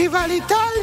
[0.00, 0.79] Viva l'Italia!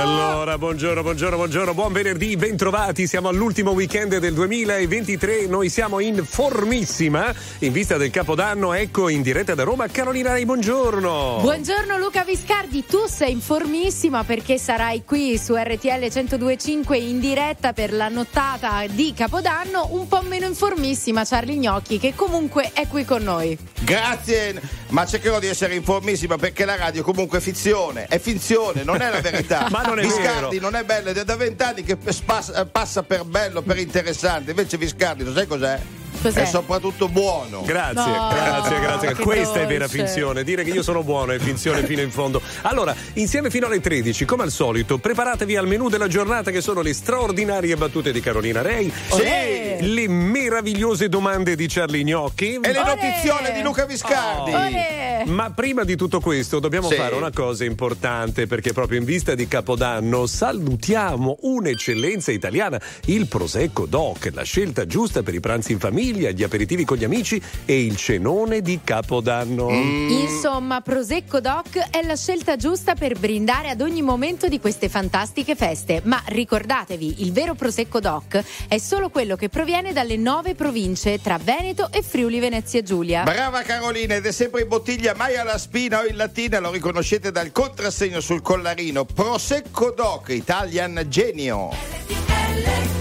[0.00, 3.08] Allora, buongiorno, buongiorno, buongiorno, buon venerdì, bentrovati.
[3.08, 5.46] Siamo all'ultimo weekend del 2023.
[5.46, 8.74] Noi siamo in formissima in vista del Capodanno.
[8.74, 11.38] Ecco in diretta da Roma Carolina Rei, buongiorno.
[11.40, 17.72] Buongiorno Luca Viscardi, tu sei in formissima perché sarai qui su RTL 1025 in diretta
[17.72, 19.88] per la nottata di Capodanno.
[19.90, 23.58] Un po' meno in formissima Charlie Gnocchi che comunque è qui con noi.
[23.80, 24.60] Grazie,
[24.90, 29.00] ma cercherò di essere in formissima perché la radio comunque è finzione, è finzione, non
[29.00, 29.66] è la verità.
[29.78, 30.70] Ma non è Viscardi vero.
[30.70, 34.50] non è bello, ed è da vent'anni che passa per bello, per interessante.
[34.50, 35.80] Invece Viscardi, lo sai cos'è?
[36.20, 36.42] Cos'è?
[36.42, 37.62] È soprattutto buono.
[37.62, 39.14] Grazie, No, grazie, grazie.
[39.14, 39.98] Questa è vera dolce.
[40.04, 40.44] finzione.
[40.44, 42.40] Dire che io sono buono è finzione fino in fondo.
[42.62, 46.80] Allora, insieme fino alle 13, come al solito, preparatevi al menù della giornata che sono
[46.80, 48.92] le straordinarie battute di Carolina Rei.
[49.10, 49.78] Olè.
[49.80, 52.58] Le meravigliose domande di Charlie Gnocchi.
[52.60, 52.94] E le Olè.
[52.94, 54.52] notizione di Luca Viscardi.
[54.52, 55.22] Olè.
[55.26, 56.94] Ma prima di tutto questo dobbiamo Sì.
[56.96, 63.86] fare una cosa importante perché proprio in vista di Capodanno salutiamo un'eccellenza italiana, il Prosecco
[63.86, 67.84] Doc, la scelta giusta per i pranzi in famiglia, gli aperitivi con gli amici e
[67.84, 69.70] il cenone di Capodanno.
[69.70, 70.08] Mm.
[70.10, 75.54] Insomma, Prosecco Doc è la scelta giusta per brindare ad ogni momento di queste fantastiche
[75.54, 76.00] feste.
[76.04, 81.38] Ma ricordatevi, il vero Prosecco Doc è solo quello che proviene dalle nove province tra
[81.38, 83.22] Veneto e Friuli Venezia Giulia.
[83.22, 87.30] Brava Carolina, ed è sempre in bottiglia, mai alla spina o in latina, lo riconoscete
[87.30, 89.04] dal contrassegno sul collarino.
[89.04, 91.70] Prosecco Doc, Italian Genio.
[92.08, 92.97] Non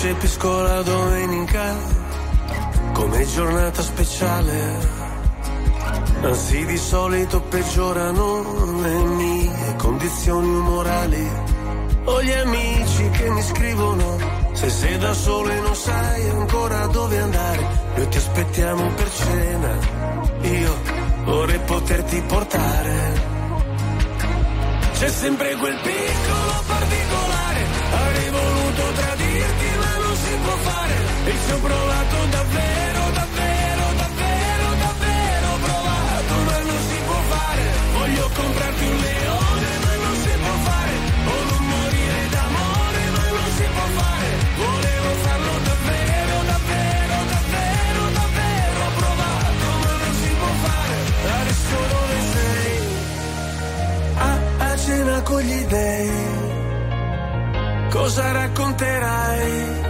[0.00, 1.76] concepisco la domenica
[2.94, 4.78] come giornata speciale.
[6.22, 11.30] Anzi, di solito peggiorano le mie condizioni umorali.
[12.04, 14.16] Ho gli amici che mi scrivono:
[14.52, 19.78] Se sei da solo e non sai ancora dove andare, noi ti aspettiamo per cena.
[20.40, 20.76] Io
[21.24, 23.28] vorrei poterti portare.
[24.92, 29.29] C'è sempre quel piccolo particolare, avrei voluto non
[30.30, 30.96] si può fare.
[31.24, 37.62] E ci ho provato davvero, davvero, davvero, davvero provato ma non si può fare.
[37.98, 40.94] Voglio comprarti un leone ma non si può fare.
[41.32, 41.36] O
[41.72, 44.28] morire d'amore ma non si può fare.
[44.64, 50.96] Volevo farlo davvero, davvero, davvero, davvero provato ma non si può fare.
[51.40, 52.78] Adesso dove sei?
[54.68, 56.48] a, cena con gli dei.
[57.90, 59.89] Cosa racconterai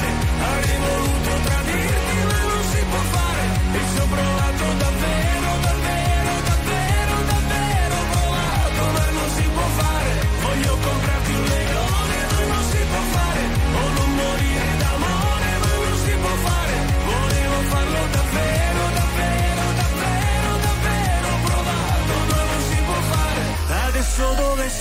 [24.01, 24.80] adesso dove sei?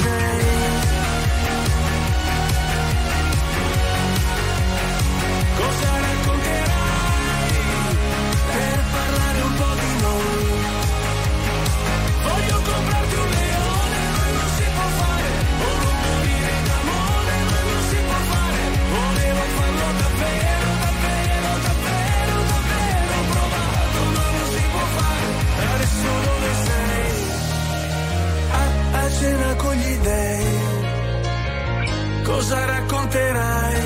[32.40, 33.80] Cosa racconterai?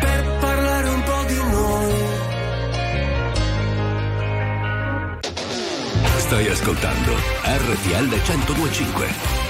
[0.00, 1.94] per parlare un po' di noi.
[6.16, 7.12] Stai ascoltando
[7.44, 9.41] RTL 1025.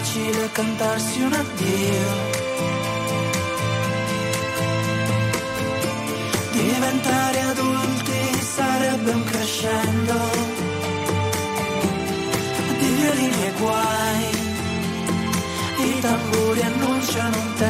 [0.00, 2.08] Facile cantarsi un addio.
[6.52, 10.18] Diventare adulti sarebbe un crescendo
[12.78, 14.24] di violini e guai.
[15.78, 17.69] I tamburi annunciano un temporale,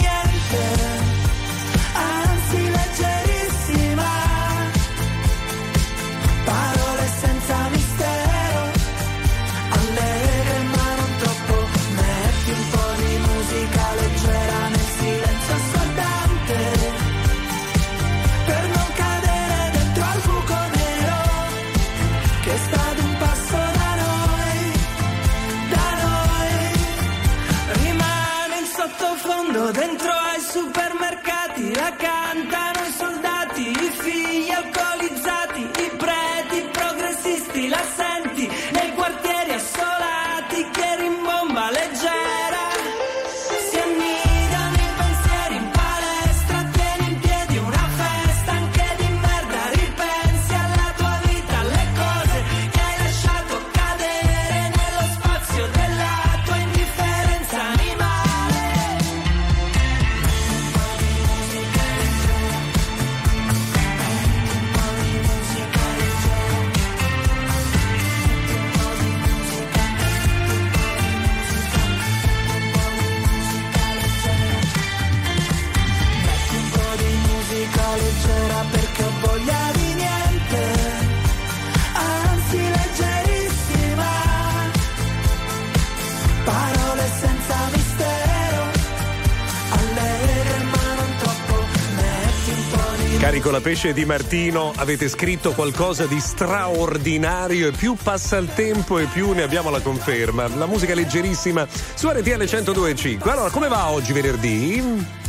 [93.41, 98.37] po' di Carico la pesce di Martino, avete scritto qualcosa di straordinario e più passa
[98.37, 100.47] il tempo e più ne abbiamo la conferma.
[100.55, 103.29] La musica leggerissima su RTL 102.5.
[103.29, 104.81] Allora, come va oggi venerdì?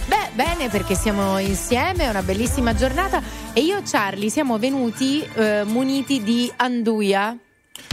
[0.07, 3.23] Beh, bene perché siamo insieme, è una bellissima giornata
[3.53, 7.37] e io e Charlie siamo venuti eh, muniti di anduia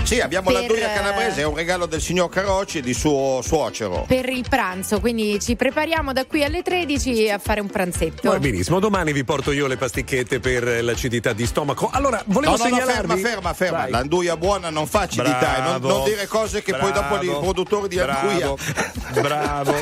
[0.03, 2.93] Sì, abbiamo Per, la Duia eh, calabrese, è un regalo del signor Carocci e di
[2.95, 4.05] suo suocero.
[4.07, 8.29] per il pranzo, quindi ci prepariamo da qui alle 13 a fare un pranzetto.
[8.31, 11.89] Va benissimo, domani vi porto io le pasticchette per l'acidità di stomaco.
[11.93, 13.07] Allora, volevo No, no, no, segnalarvi...
[13.21, 13.77] ferma, ferma, ferma.
[13.77, 13.91] Vai.
[13.91, 15.87] L'anduia buona non fa acidità e non, Bravo.
[15.97, 18.53] non dire cose che poi dopo i produttori di bravo, anduia.
[19.21, 19.75] Bravo.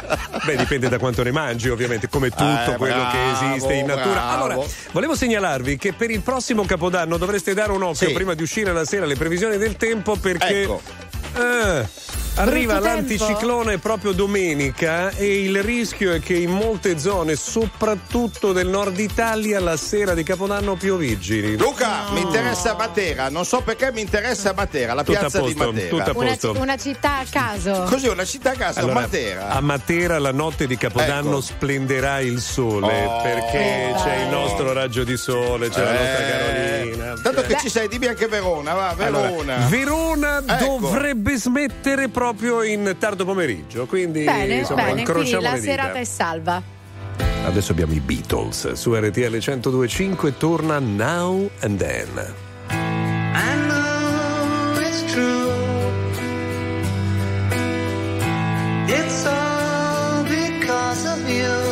[0.46, 3.86] Beh, dipende da quanto ne mangi, ovviamente, come tutto Eh, quello che bravo, esiste in
[3.86, 4.12] natura.
[4.14, 4.44] bravo.
[4.44, 8.14] Allora, volevo segnalarvi che per il prossimo Capodanno dovreste dare un occhio Sì.
[8.14, 10.82] prima di uscire la sera alle previsioni del tempo perché Ecco.
[11.36, 11.88] eh,
[12.36, 18.68] arriva Brutto l'anticiclone proprio domenica e il rischio è che in molte zone, soprattutto del
[18.68, 21.58] nord Italia, la sera di Capodanno pioviggini.
[21.58, 25.54] Luca, mi interessa Matera, non so perché mi interessa Matera, la Tutto a piazza di
[25.54, 25.90] posto, Matera.
[25.90, 26.52] tutto a una, posto.
[26.60, 27.84] una città a caso.
[27.90, 29.50] Così una città a casa, Allora, Matera.
[29.50, 31.42] A Matera la notte di Capodanno Ecco.
[31.42, 33.22] splenderà il sole Oh.
[33.24, 36.87] perché c'è il nostro raggio di sole, c'è la nostra Eh, Carolina.
[37.22, 37.60] Tanto che Beh.
[37.60, 39.56] ci sei, dimmi anche Verona, va, Allora, Verona.
[39.68, 40.78] Verona Ecco.
[40.80, 45.72] dovrebbe smettere proprio in tardo pomeriggio, quindi Bene, insomma, bene, quindi la le dita.
[45.72, 46.62] serata è salva.
[47.46, 52.36] Adesso abbiamo i Beatles su RTL 1025 torna Now and Then.
[52.70, 55.46] I know it's true.
[58.88, 61.67] It's all because of you.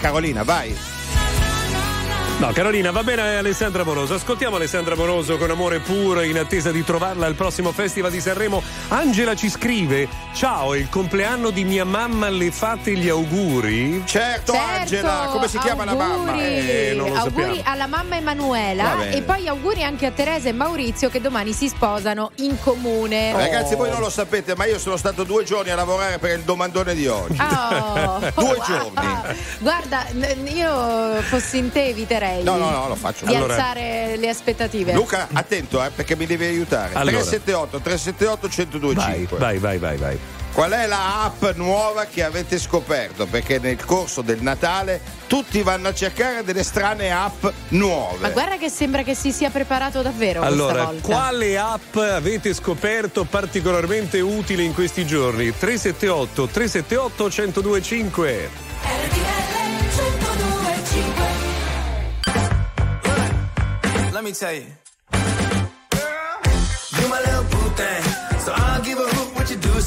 [0.00, 0.74] Carolina, vai.
[2.38, 4.14] No, Carolina, va bene Alessandra Moroso.
[4.14, 8.62] Ascoltiamo Alessandra Moroso con amore puro in attesa di trovarla al prossimo Festival di Sanremo.
[8.88, 10.08] Angela ci scrive:
[10.40, 14.02] Ciao, è il compleanno di mia mamma, le fate gli auguri?
[14.06, 16.30] Certo, Angela, come si chiama la mamma?
[16.30, 16.40] auguri.
[16.40, 17.62] Eh, non lo auguri sappiamo.
[17.66, 22.30] alla mamma Emanuela e poi auguri anche a Teresa e Maurizio che domani si sposano
[22.36, 23.32] in comune.
[23.34, 26.42] Ragazzi, voi non lo sapete, ma io sono stato due giorni a lavorare per il
[26.42, 27.36] domandone di oggi.
[27.38, 28.64] Oh, Due wow.
[28.64, 29.36] giorni.
[29.60, 30.06] Guarda,
[30.54, 33.26] io fossi in te eviterei No, no, no, lo faccio.
[33.26, 34.94] di Allora- alzare le aspettative.
[34.94, 36.94] Luca, attento, eh, perché mi devi aiutare.
[36.94, 37.18] Allora.
[37.18, 39.36] 378 378 1025.
[39.36, 40.29] Vai, vai, vai, vai, vai.
[40.52, 43.26] Qual è la app nuova che avete scoperto?
[43.26, 48.18] Perché nel corso del Natale tutti vanno a cercare delle strane app nuove.
[48.18, 51.06] Ma guarda che sembra che si sia preparato davvero Allora, questa volta.
[51.06, 55.56] quale app avete scoperto particolarmente utile in questi giorni?
[55.56, 57.24] 378 378
[57.62, 58.50] 1025.
[64.12, 64.52] Let me tell.
[64.52, 64.79] You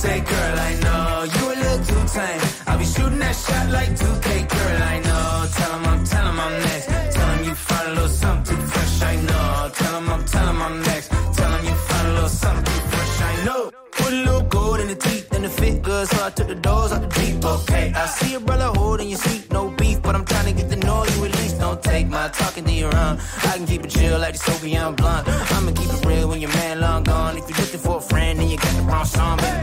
[0.03, 2.41] say, girl, I know you a little too tame.
[2.67, 5.27] I'll be shooting that shot like 2K, girl, I know.
[5.57, 6.87] Tell him I'm, tell him I'm next.
[7.15, 9.71] Tell him you find a little something fresh, I know.
[9.79, 11.07] Tell him I'm, tell him I'm next.
[11.37, 13.61] Tell him you find a little something fresh, I know.
[13.99, 16.59] Put a little gold in the teeth and the fit good, so I took the
[16.67, 17.93] doors out the Jeep, okay.
[17.95, 20.79] I see a brother holding your seat, no beef, but I'm trying to get the
[20.85, 21.59] know you at least.
[21.59, 23.15] Don't take my talking to your own.
[23.49, 25.29] I can keep it chill like the Soviet blunt.
[25.55, 27.37] I'ma keep it real when your man long gone.
[27.37, 29.62] If you're looking for a friend, then you got the wrong song, baby.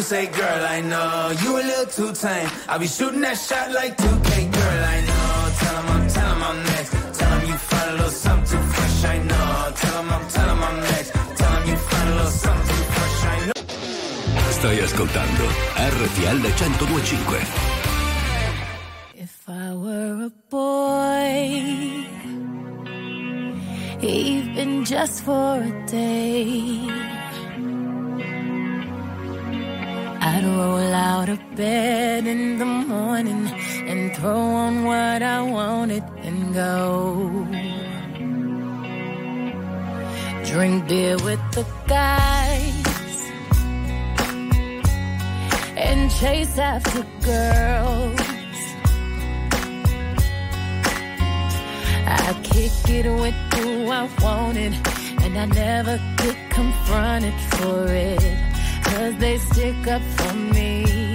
[0.00, 2.48] you say, girl, I know you a little too tame.
[2.72, 5.28] I be shooting that shot like 2K, girl, I know.
[5.60, 6.90] Tell him I'm, tell him I'm next.
[7.18, 9.72] Tell him you find a little something fresh, I know.
[9.82, 11.10] Tell him I'm, tell him I'm next.
[11.40, 13.60] Tell him you find a little something fresh, I know.
[14.56, 15.46] Stai ascoltando
[15.92, 17.44] RTL 1025.
[19.26, 21.36] If I were a boy,
[24.00, 27.19] even just for a day.
[30.22, 33.46] I'd roll out of bed in the morning
[33.88, 37.46] and throw on what I wanted and go.
[40.44, 43.20] Drink beer with the guys
[45.76, 48.20] and chase after girls.
[52.06, 54.74] I kick it with who I wanted,
[55.22, 58.49] and I never get confronted for it.
[58.90, 61.09] Cause they stick up for me.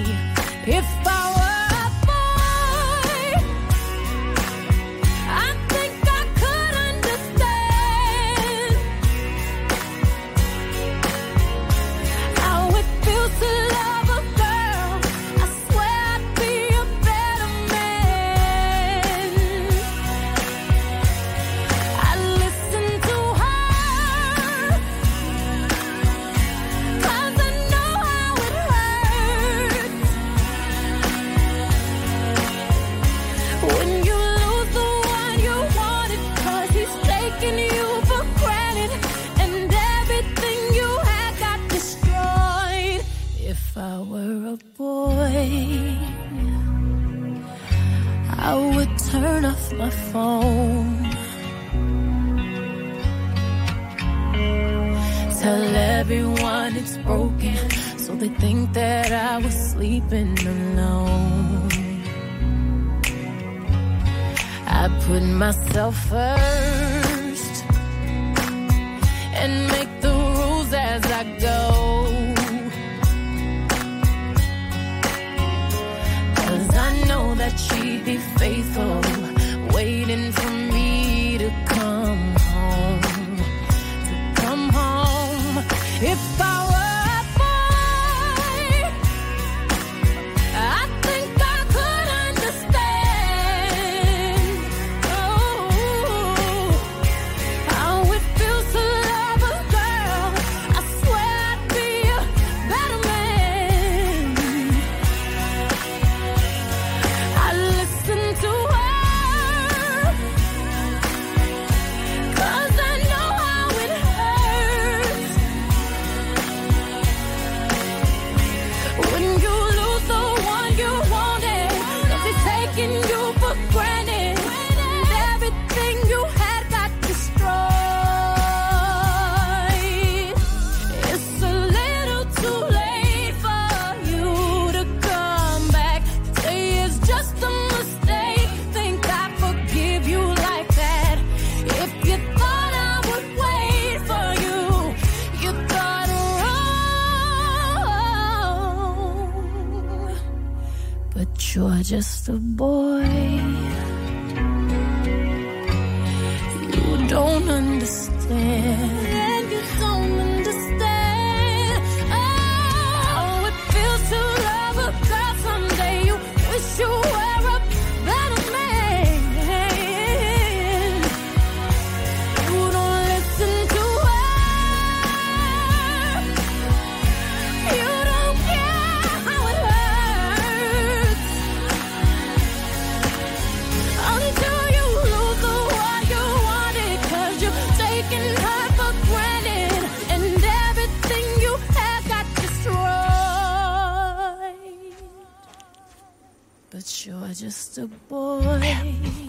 [197.56, 199.25] Just a boy.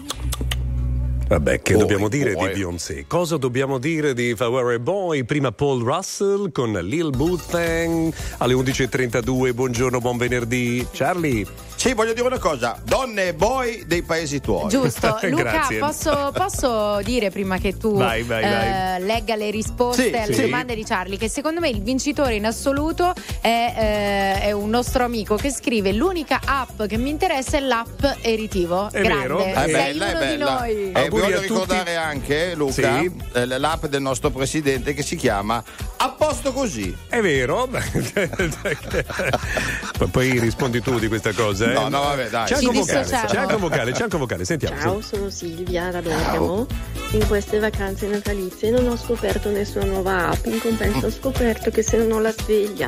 [1.27, 2.47] Vabbè, che Poi, dobbiamo dire poi.
[2.47, 3.03] di Beyoncé?
[3.05, 5.25] Cosa dobbiamo dire di a Boy?
[5.25, 9.53] Prima Paul Russell con Lil Boothang alle 11.32.
[9.53, 10.87] Buongiorno, buon venerdì.
[10.93, 11.45] Charlie.
[11.75, 14.67] Sì, voglio dire una cosa, donne e boy dei paesi tuoi.
[14.67, 15.77] Giusto, Luca, Grazie.
[15.77, 19.03] posso, posso dire prima che tu Vai, vai, eh, vai.
[19.03, 20.41] legga le risposte Sì, alle sì.
[20.41, 23.73] domande di Charlie, che secondo me il vincitore in assoluto è,
[24.41, 28.89] eh, è un nostro amico che scrive l'unica app che mi interessa è l'app Eritivo.
[28.91, 29.43] È Grande, vero?
[29.43, 30.59] È sei bella, uno è di bella.
[30.59, 30.91] noi.
[30.91, 31.47] E Auguri voglio a tutti.
[31.53, 33.11] ricordare anche, Luca, Sì.
[33.33, 35.63] eh, l'app del nostro presidente che si chiama
[35.97, 36.95] A posto così.
[37.07, 37.67] È vero?
[40.11, 41.73] Poi rispondi tu di questa cosa, eh?
[41.73, 42.45] No, no, vabbè, dai.
[42.47, 44.79] C'è anche un vocale, c'è anche un vocale, c'è anche un vocale, sentiamo.
[44.81, 46.65] Ciao, sono Silvia da Bergamo.
[47.11, 51.81] In queste vacanze natalizie non ho scoperto nessuna nuova app, in compenso ho scoperto che
[51.81, 52.87] se non ho la sveglia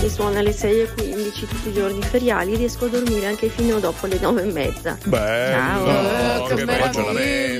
[0.00, 4.18] che suona alle 6.15 tutti i giorni feriali riesco a dormire anche fino dopo le
[4.20, 4.96] 9 e mezza.
[5.04, 6.46] Bello, Ciao.
[6.46, 7.02] che Che bel meraviglia.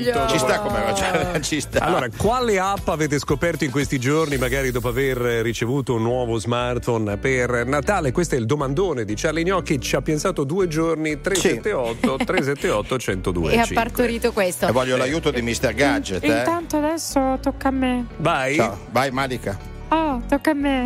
[0.05, 0.33] Ragionamento.
[0.33, 1.79] Ci sta come ragione, ci sta.
[1.79, 7.17] Allora, quale app avete scoperto in questi giorni, magari dopo aver ricevuto un nuovo smartphone
[7.17, 8.11] per Natale?
[8.11, 9.79] Questo è il domandone di Charlie Gnocchi.
[9.79, 11.19] Ci ha pensato due giorni.
[11.21, 13.53] 378 378 1025.
[13.53, 14.67] E ha partorito questo.
[14.67, 15.73] e voglio l'aiuto di Mr.
[15.73, 16.27] Gadget, eh.
[16.27, 18.05] Intanto adesso tocca a me.
[18.17, 18.55] Vai.
[18.55, 19.57] Ciao, vai Malika.
[19.89, 20.85] Oh, tocca a me.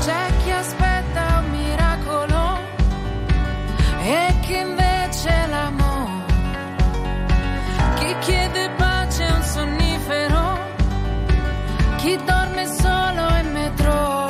[0.00, 2.58] C'è chi aspetta un miracolo
[4.00, 5.97] e chi invece l'amore.
[8.08, 10.58] Chi chiede pace a un sonnifero,
[11.98, 14.27] chi dorme solo in metro.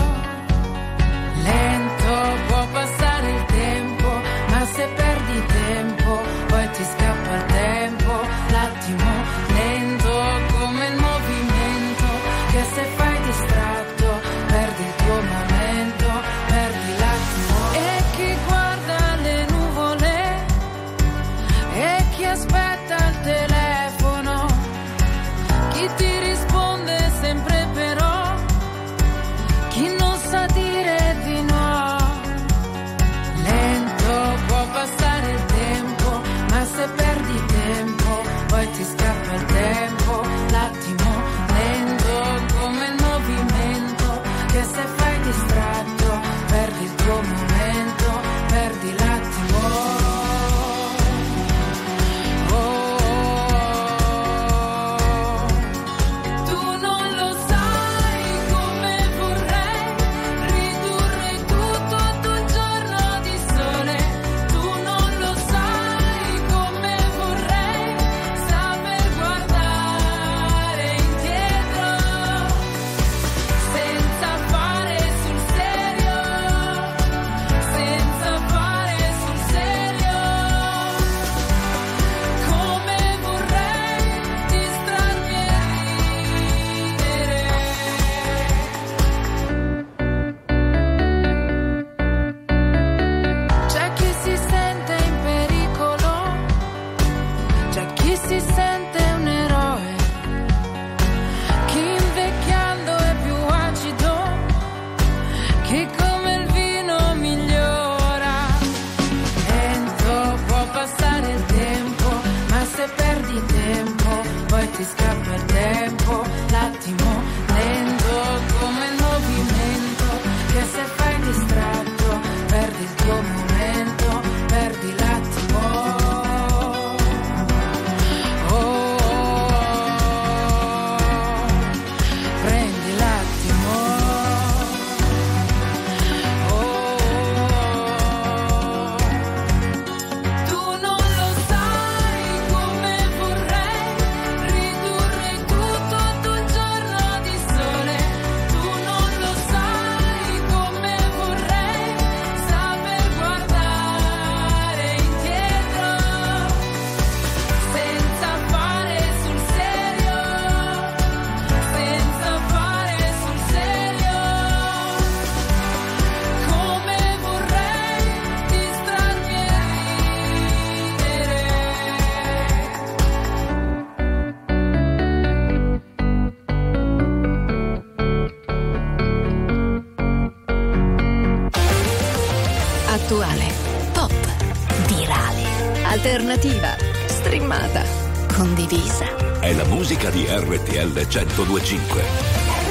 [191.11, 192.69] 1025.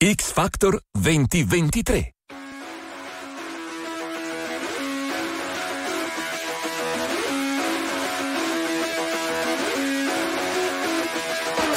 [0.00, 2.12] X Factor 2023.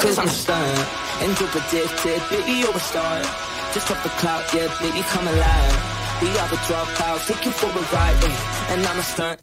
[0.00, 0.88] Cause I'm stunned
[1.22, 3.22] and drip addicted, baby, you're a star.
[3.72, 5.96] Just off the cloud, yeah, baby, come alive.
[6.22, 8.24] We are the dropouts, take you for a ride,
[8.70, 9.40] and I'm a stunt.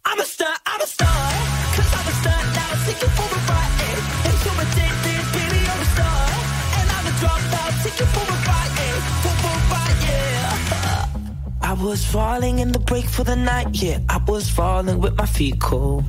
[11.74, 13.98] I was falling in the break for the night, yeah.
[14.08, 16.06] I was falling with my feet cold.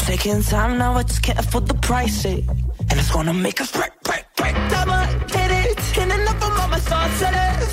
[0.00, 2.40] Taking time now, I just can't afford the price, eh.
[2.90, 4.54] And it's gonna make us break, break, break.
[4.70, 7.22] Double hit it, and enough of all my thoughts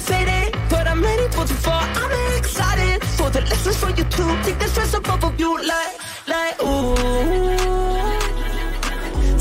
[0.07, 0.55] faded.
[0.69, 4.31] But I'm ready for the fall, I'm excited for the lessons for you too.
[4.43, 5.93] Take the stress above of you, like,
[6.27, 6.95] like, ooh.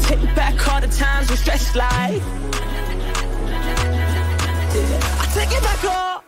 [0.07, 2.23] Take back all the times we stressed like.
[5.23, 6.25] I take it back all,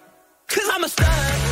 [0.49, 1.52] cause I'm a star.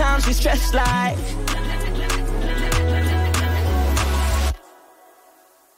[0.00, 1.16] back times we stressed like.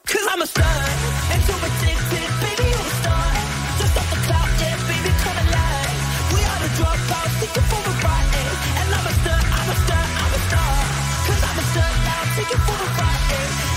[0.06, 0.78] Cause I'm a star,
[1.32, 3.26] and you're addicted, baby, you're a star.
[3.78, 5.98] Just off the cloud, yeah, baby, come alive.
[6.34, 8.30] We are the dropouts, you for a ride.
[8.80, 10.72] And I'm a star, I'm a star, I'm a star.
[11.26, 13.71] Cause I'm a star now, you for a ride,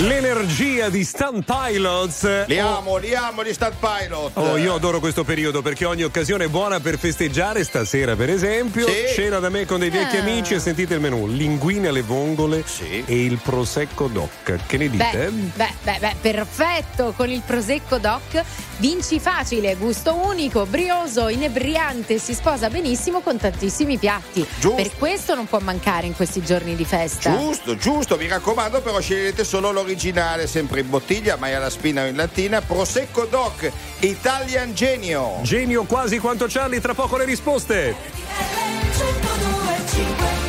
[0.00, 2.46] L'energia di Stunt Pilots.
[2.46, 4.30] Li amo, li amo gli Stunt Pilot.
[4.34, 7.64] Oh, io adoro questo periodo perché ogni occasione è buona per festeggiare.
[7.64, 8.94] Stasera, per esempio, Sì.
[9.14, 10.20] cena da me con dei vecchi Ah.
[10.20, 13.02] amici e sentite il menù: linguine alle vongole Sì.
[13.04, 14.56] e il prosecco doc.
[14.66, 15.30] Che ne dite?
[15.30, 18.42] Beh, beh, beh, beh, perfetto, con il Prosecco Doc
[18.80, 24.42] Vinci facile, gusto unico, brioso, inebriante, si sposa benissimo con tantissimi piatti.
[24.58, 24.74] Giusto.
[24.74, 27.36] Per questo non può mancare in questi giorni di festa.
[27.36, 32.06] Giusto, giusto, mi raccomando però scegliete solo l'originale, sempre in bottiglia, mai alla spina o
[32.06, 35.40] in lattina, Prosecco Doc, Italian Genio.
[35.42, 37.94] Genio quasi quanto Charlie, tra poco le risposte.
[37.94, 40.39] RTL 102,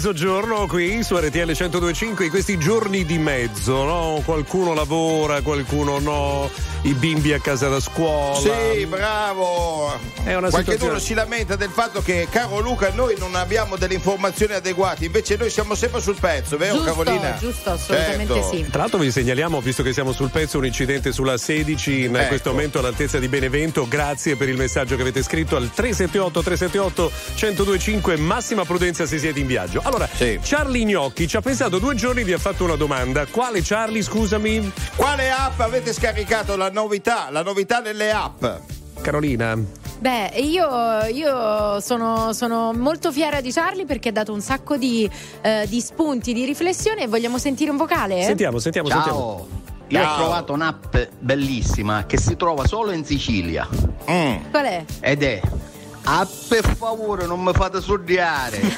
[0.00, 4.22] mezzogiorno qui su RTL 1025, in questi giorni di mezzo, no?
[4.24, 6.50] Qualcuno lavora, qualcuno no,
[6.82, 8.34] i bimbi a casa da scuola.
[8.36, 9.99] Sì, bravo.
[10.22, 13.94] È una Qualcuno situazione- si lamenta del fatto che, caro Luca, noi non abbiamo delle
[13.94, 17.36] informazioni adeguate, invece noi siamo sempre sul pezzo, vero Giusto, Carolina?
[17.38, 18.50] giusto, assolutamente Certo.
[18.54, 18.66] sì.
[18.70, 22.28] Tra l'altro vi segnaliamo, visto che siamo sul pezzo, un incidente sulla 16 in Ecco.
[22.28, 23.88] questo momento all'altezza di Benevento.
[23.88, 28.16] Grazie per il messaggio che avete scritto al 378 378 1025.
[28.18, 29.80] Massima prudenza se siete in viaggio.
[29.82, 30.38] Allora, Sì.
[30.42, 33.26] Charlie Gnocchi ci ha pensato due giorni e vi ha fatto una domanda.
[33.26, 34.70] Quale Charlie, scusami?
[34.96, 36.56] Quale app avete scaricato?
[36.56, 38.44] La novità, la novità delle app.
[39.00, 39.56] Carolina.
[40.00, 40.66] Beh, io,
[41.12, 45.08] io sono, sono molto fiera di Charlie perché ha dato un sacco di,
[45.42, 48.22] eh, di spunti di riflessione e vogliamo sentire un vocale?
[48.22, 49.18] Sentiamo, sentiamo, sentiamo.
[49.18, 49.48] Ciao,
[49.88, 50.12] io Ciao.
[50.14, 53.68] ho trovato un'app bellissima che si trova solo in Sicilia
[54.10, 54.50] Mm.
[54.50, 54.84] Qual è?
[55.00, 55.40] ed è
[56.04, 58.58] Ah, per favore, non mi fate suddiare.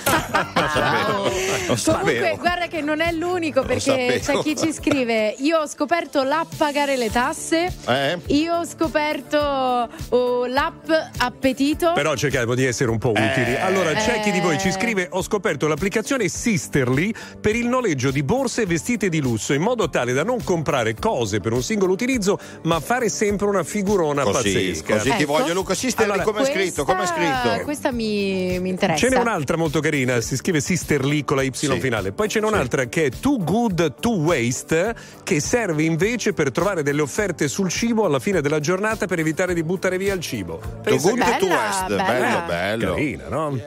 [1.07, 2.37] Comunque, sapevo.
[2.37, 6.97] guarda che non è l'unico perché c'è chi ci scrive: Io ho scoperto l'app pagare
[6.97, 7.73] le tasse.
[7.87, 8.19] Eh?
[8.27, 11.93] Io ho scoperto oh, l'app appetito.
[11.95, 13.57] Però cerchiamo di essere un po' utili.
[13.57, 14.73] Allora, c'è chi di voi ci Eh.
[14.73, 19.63] scrive: Ho scoperto l'applicazione Sisterly per il noleggio di borse e vestiti di lusso, in
[19.63, 24.23] modo tale da non comprare cose per un singolo utilizzo, ma fare sempre una figurona
[24.25, 24.95] Così, pazzesca.
[24.97, 25.33] così ti Ecco.
[25.33, 26.85] voglio Luca Sisterli Allora, come è scritto?
[26.85, 27.65] Come è scritto.
[27.65, 28.99] questa mi, mi interessa.
[29.07, 31.81] Ce n'è un'altra molto carina, si scrive Sisterly con la Y Sì.
[31.81, 32.13] finale.
[32.13, 36.83] Poi ce n'è un'altra che è Too Good to Waste, che serve invece per trovare
[36.83, 40.59] delle offerte sul cibo alla fine della giornata per evitare di buttare via il cibo.
[40.59, 42.05] To Pensa good che- to bella.
[42.07, 42.95] bello, bello.
[42.95, 43.59] Carina, no?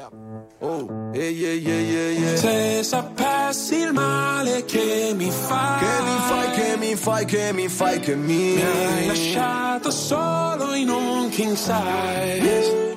[2.35, 7.67] Se sapessi il male che mi fai, Che mi fai, che mi fai, che mi
[7.67, 12.93] fai, che mi mi hai lasciato solo in un king size.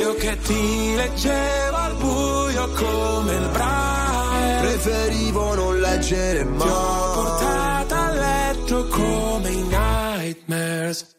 [0.00, 4.60] Io che ti leggevo al buio come il braille.
[4.60, 11.18] Preferivo non leggere Ti ho mai portata a letto come i nightmares.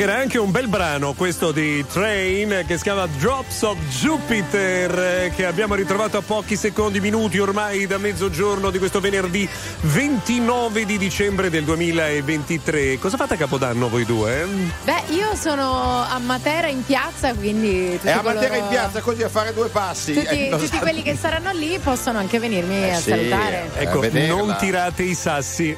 [0.00, 4.98] Che era anche un bel brano questo di Train che si chiama Drops of Jupiter
[4.98, 9.46] eh, che abbiamo ritrovato a pochi secondi, minuti ormai da mezzogiorno di questo venerdì
[9.82, 12.98] 29 di dicembre del 2023.
[12.98, 14.46] Cosa fate a Capodanno voi due?
[14.84, 18.00] Beh, io sono a Matera in piazza, quindi.
[18.02, 20.14] È a Matera coloro- in piazza così a fare due passi.
[20.14, 23.10] Tutti, Eh, tutti quelli che saranno lì possono anche venirmi a sì.
[23.10, 23.68] salutare.
[23.76, 25.76] Ecco, a non tirate i sassi.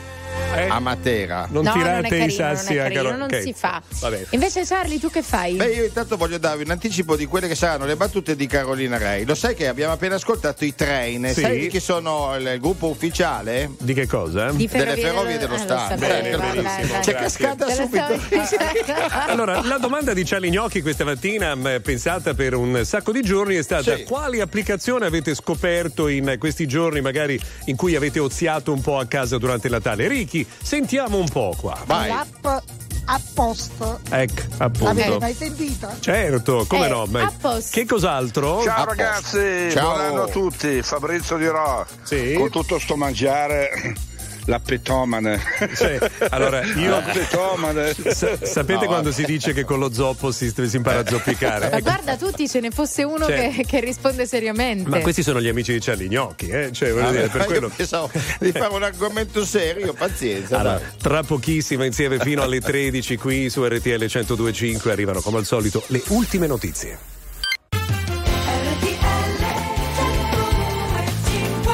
[0.55, 0.69] Eh?
[0.69, 1.47] A Matera.
[1.51, 3.53] Non no, tirate non è carino, i sassi non è anche carino, a- non si
[3.53, 3.83] fa.
[4.01, 4.27] Vabbè.
[4.31, 5.55] Invece, Charlie, tu che fai?
[5.55, 8.99] Beh, io intanto voglio darvi un anticipo di quelle che saranno le battute di Carolina
[8.99, 9.25] Rei.
[9.25, 11.31] Lo sai che abbiamo appena ascoltato i train?
[11.33, 11.41] Sì.
[11.41, 13.71] Sai chi sono il, gruppo ufficiale?
[13.79, 14.51] Di che cosa?
[14.51, 15.95] Di Delle Ferrovie ferrovie dello- dello lo Stato.
[15.97, 17.01] Bene, benissimo.
[17.01, 18.21] C'è cascata subito.
[19.27, 23.57] Allora, la domanda di Charlie Gnocchi questa mattina, mh, pensata per un sacco di giorni,
[23.57, 24.05] è stata Sì.
[24.05, 29.07] quali applicazioni avete scoperto in questi giorni, magari in cui avete oziato un po' a
[29.07, 30.09] casa durante il Natale?
[30.09, 31.79] Ricky, sentiamo un po' qua.
[31.87, 32.09] Vai.
[32.09, 32.47] L'app
[33.05, 33.99] a posto.
[34.11, 35.19] Ecco, L'avete appunto.
[35.19, 35.97] mai sentita?
[35.99, 37.07] Certo, come Eh, no?
[37.07, 37.33] ma.
[37.71, 38.63] Che cos'altro?
[38.63, 38.89] Ciao A posto.
[39.03, 39.89] ragazzi, Ciao.
[39.95, 41.87] buon anno a tutti, Fabrizio Di Ro.
[42.05, 42.35] Sì.
[42.35, 43.71] Con tutto sto mangiare,
[44.47, 45.41] la petomane.
[45.73, 45.99] Sì,
[46.31, 47.95] allora, io- La petomane.
[47.95, 49.13] Sa- sapete No, quando vabbè.
[49.13, 51.69] si dice che con lo zoppo si, si impara a zoppicare?
[51.71, 51.83] Ma Ecco.
[51.83, 54.89] guarda, tutti ce ne fosse uno Cioè- che, che risponde seriamente.
[54.89, 56.71] Ma questi sono gli amici di Charlie Gnocchi, eh?
[56.73, 57.71] Cioè, voglio dire, per quello.
[57.75, 60.59] Pensavo di fare un argomento serio, pazienza.
[60.59, 60.89] Allora, dai.
[61.01, 66.03] tra pochissimo insieme fino alle 13 qui su RTL 1025 arrivano come al solito le
[66.09, 66.99] ultime notizie.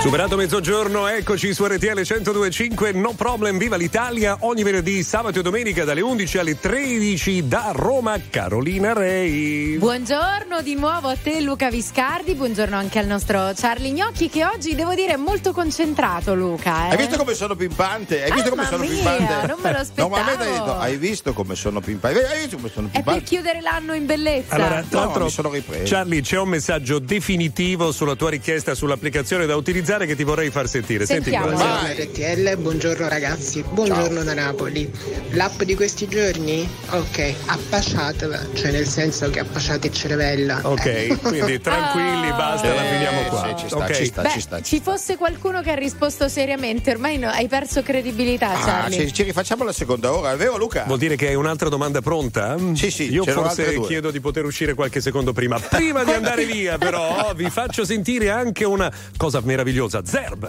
[0.01, 5.84] Superato mezzogiorno, eccoci su RTL 1025, no problem, viva l'Italia, ogni venerdì, sabato e domenica
[5.84, 9.76] dalle 11 alle 13 da Roma, Carolina Rei.
[9.76, 14.76] Buongiorno di nuovo a te Luca Viscardi, buongiorno anche al nostro Charlie Gnocchi che oggi
[14.76, 16.86] devo dire è molto concentrato Luca.
[16.86, 16.90] Eh?
[16.92, 18.22] Hai visto come sono pimpante?
[18.22, 19.46] Hai visto come sono mia, pimpante?
[19.49, 20.09] non me lo aspettavo.
[20.09, 22.24] Normalmente hai detto, hai visto come sono pimpante?
[22.24, 23.24] Hai visto come sono È per pimpante?
[23.24, 24.55] chiudere l'anno in bellezza.
[24.55, 25.92] Allora, tra No, l'altro, mi sono ripreso.
[25.92, 30.68] Charlie, c'è un messaggio definitivo sulla tua richiesta sull'applicazione da utilizzare che ti vorrei far
[30.68, 31.07] sentire.
[31.07, 31.57] Senti Sentiamo.
[31.57, 31.64] qua.
[31.64, 34.91] Buongiorno RTL, buongiorno ragazzi, buongiorno da Napoli.
[35.30, 36.68] L'app di questi giorni?
[36.91, 40.61] Ok, appasciatela, cioè nel senso che appasciate il cervella.
[40.62, 43.55] Ok, quindi tranquilli, basta, la finiamo qua.
[43.57, 43.93] sì, ci sta, Ok.
[43.93, 44.61] ci sta, Beh, ci sta.
[44.61, 49.07] ci fosse qualcuno che ha risposto seriamente, ormai no, hai perso credibilità, Ah, Charlie.
[49.07, 50.84] ci, ci rifacciamo la seconda ora, è vero Luca?
[50.84, 52.57] Vuol dire che hai un'altra domanda pronta?
[52.74, 55.59] Sì, sì, Io forse chiedo di poter uscire qualche secondo prima.
[55.59, 59.76] Prima di andare via, però, vi faccio sentire anche una cosa meravigliosa.
[60.02, 60.44] Zerb.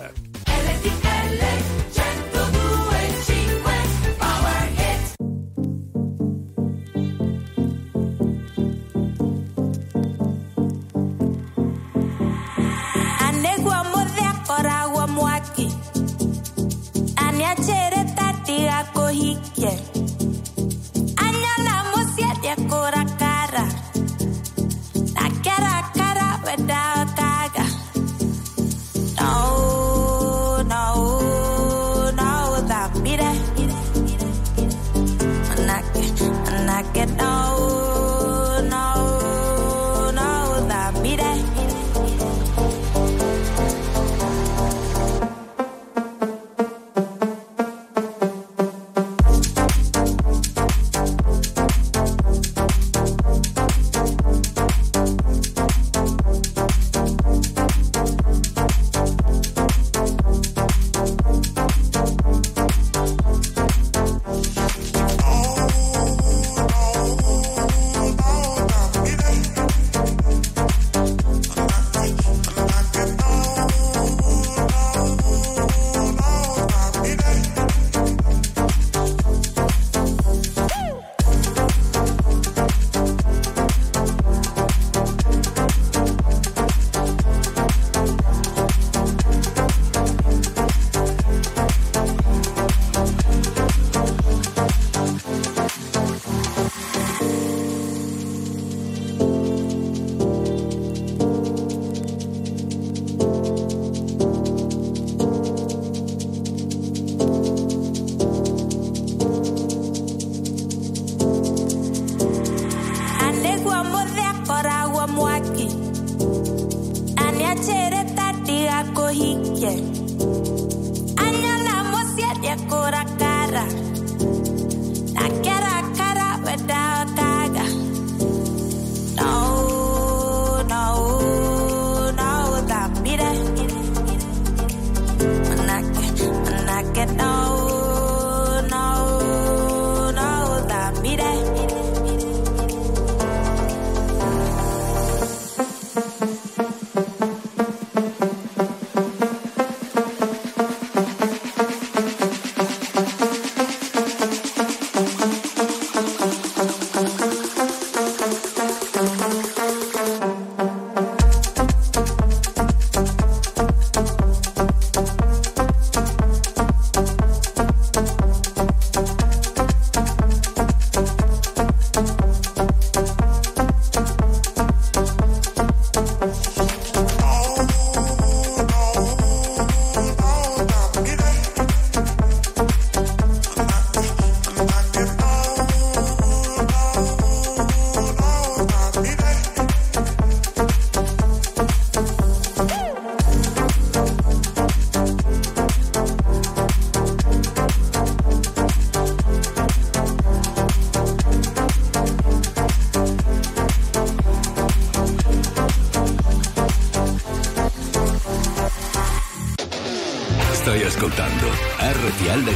[13.27, 15.71] Anegwa modhia koragwa mwaki
[17.15, 19.79] Aniachere tati ako hikye
[21.17, 21.83] Anyala
[22.69, 23.18] kora kara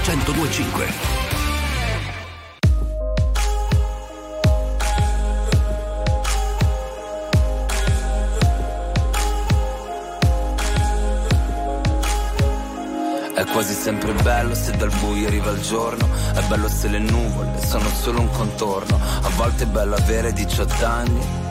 [0.06, 0.86] 1025.
[13.34, 17.66] È quasi sempre bello se dal buio arriva il giorno, è bello se le nuvole
[17.66, 21.42] sono solo un contorno, a volte è bello avere 18 anni.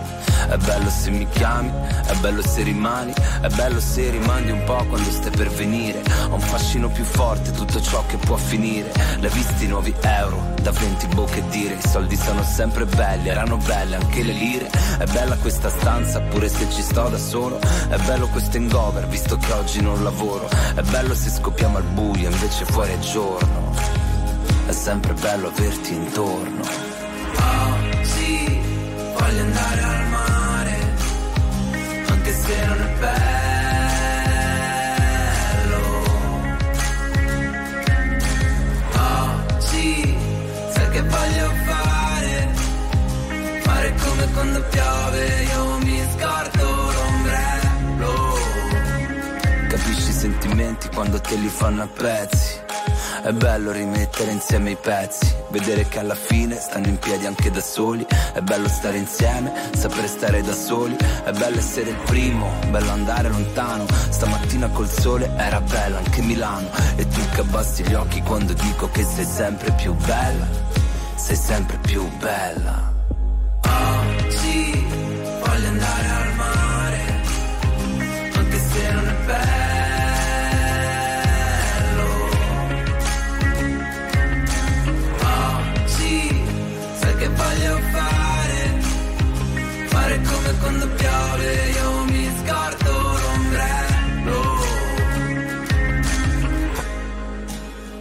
[0.49, 1.71] È bello se mi chiami,
[2.05, 6.03] è bello se rimani, è bello se rimandi un po' quando stai per venire.
[6.29, 8.93] Ho un fascino più forte, tutto ciò che può finire.
[9.21, 13.57] L'hai visti i nuovi euro, da 20 bocche dire, i soldi sono sempre belli, erano
[13.57, 14.71] belle anche le lire.
[14.99, 17.59] È bella questa stanza, pure se ci sto da solo.
[17.89, 20.49] È bello questo hangover, visto che oggi non lavoro.
[20.75, 23.75] È bello se scoppiamo al buio, invece fuori è giorno.
[24.67, 26.61] È sempre bello averti intorno.
[27.35, 28.61] Oggi
[29.19, 30.12] voglio andare al
[32.67, 33.41] non è bello.
[38.95, 40.17] Oggi
[40.73, 42.49] sai che voglio fare,
[43.61, 48.15] fare come quando piove, io mi scordo l'ombrello.
[49.69, 52.72] Capisci i sentimenti quando te li fanno a pezzi.
[53.23, 57.61] È bello rimettere insieme i pezzi, vedere che alla fine stanno in piedi anche da
[57.61, 58.05] soli.
[58.33, 60.97] È bello stare insieme, sapere stare da soli.
[60.97, 63.87] È bello essere il primo, bello andare lontano.
[64.11, 66.69] Stamattina col sole era bella anche Milano.
[66.97, 70.49] E tu che abbassi gli occhi quando dico che sei sempre più bella.
[71.15, 72.92] Sei sempre più bella.
[90.63, 92.93] Quando piove, io mi scordo
[93.23, 94.41] l'ombrello.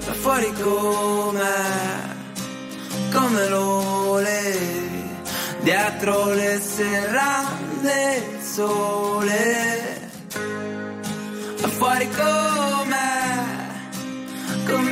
[0.06, 0.54] Da fuori
[3.12, 3.66] come lo
[4.06, 5.10] volevi,
[5.62, 10.10] dietro le serrande il sole.
[11.62, 13.10] Da fuori come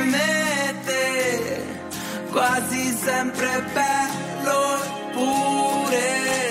[0.04, 1.64] me te,
[2.30, 4.80] quasi sempre bello
[5.12, 6.49] pure.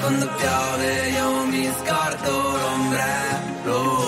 [0.00, 2.51] Quando piove, io mi scordo.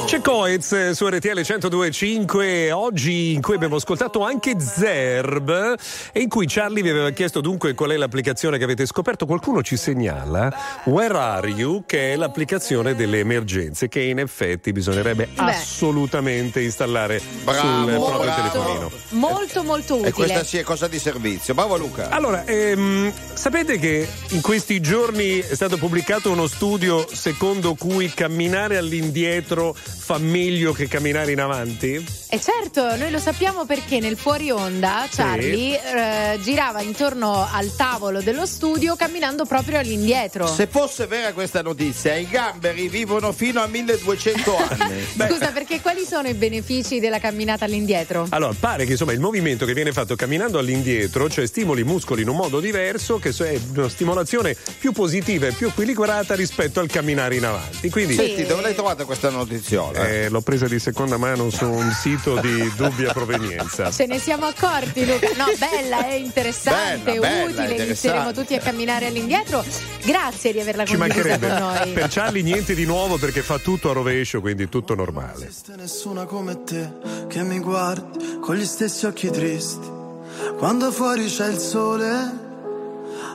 [0.07, 5.77] C'è Coez su RTL 102.5 oggi in cui abbiamo ascoltato anche Zerb
[6.13, 9.25] e in cui Charlie vi aveva chiesto dunque qual è l'applicazione che avete scoperto.
[9.25, 10.53] Qualcuno ci segnala
[10.85, 17.61] Where Are You che è l'applicazione delle emergenze che in effetti bisognerebbe assolutamente installare Bravo,
[17.61, 18.51] sul proprio bravo.
[18.51, 18.91] telefonino.
[19.09, 20.09] Molto molto utile.
[20.09, 21.55] E questa sì è cosa di servizio.
[21.55, 22.11] Bravo Luca.
[22.11, 28.77] Allora, ehm, sapete che in questi giorni è stato pubblicato uno studio secondo cui camminare
[28.77, 29.75] all'indietro
[30.05, 32.24] fa meglio che camminare in avanti?
[32.35, 35.81] E certo, noi lo sappiamo perché nel fuori onda Charlie
[36.35, 40.49] eh, girava intorno al tavolo dello studio camminando proprio all'indietro.
[40.49, 45.05] Se fosse vera questa notizia, i gamberi vivono fino a 1200 anni.
[45.29, 48.27] Scusa, perché quali sono i benefici della camminata all'indietro?
[48.31, 52.23] Allora, pare che insomma il movimento che viene fatto camminando all'indietro, cioè stimoli i muscoli
[52.23, 56.89] in un modo diverso, che è una stimolazione più positiva e più equilibrata rispetto al
[56.89, 57.91] camminare in avanti.
[57.91, 60.09] Quindi, Senti, dove l'hai trovata questa notiziola?
[60.09, 63.91] Eh, l'ho presa di seconda mano su un sito di dubbia provenienza.
[63.91, 65.29] Ce ne siamo accorti, Luca.
[65.37, 67.63] No, bella, è interessante, Bella, bella, utile.
[67.63, 67.83] interessante.
[67.85, 69.65] Inizieremo tutti a camminare all'indietro.
[70.05, 71.49] Grazie di averla Ci condivisa mancherebbe.
[71.49, 71.93] con noi.
[71.93, 75.47] Per Charlie niente di nuovo perché fa tutto a rovescio, quindi tutto normale.
[75.47, 76.91] esiste nessuna come te
[77.29, 79.87] che mi guardi con gli stessi occhi tristi.
[80.59, 82.11] Quando fuori c'è il sole,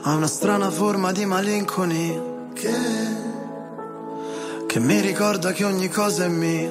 [0.02, 2.20] ha una strana forma di malinconia
[2.54, 2.72] che,
[4.66, 6.70] che mi ricorda che ogni cosa è mia,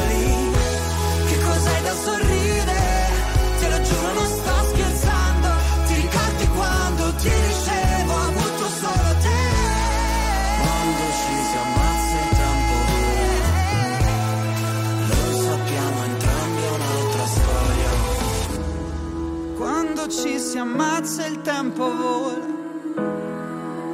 [20.61, 22.59] ammazza il tempo vola.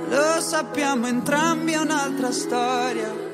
[0.10, 3.27] Lo sappiamo entrambi è un'altra storia.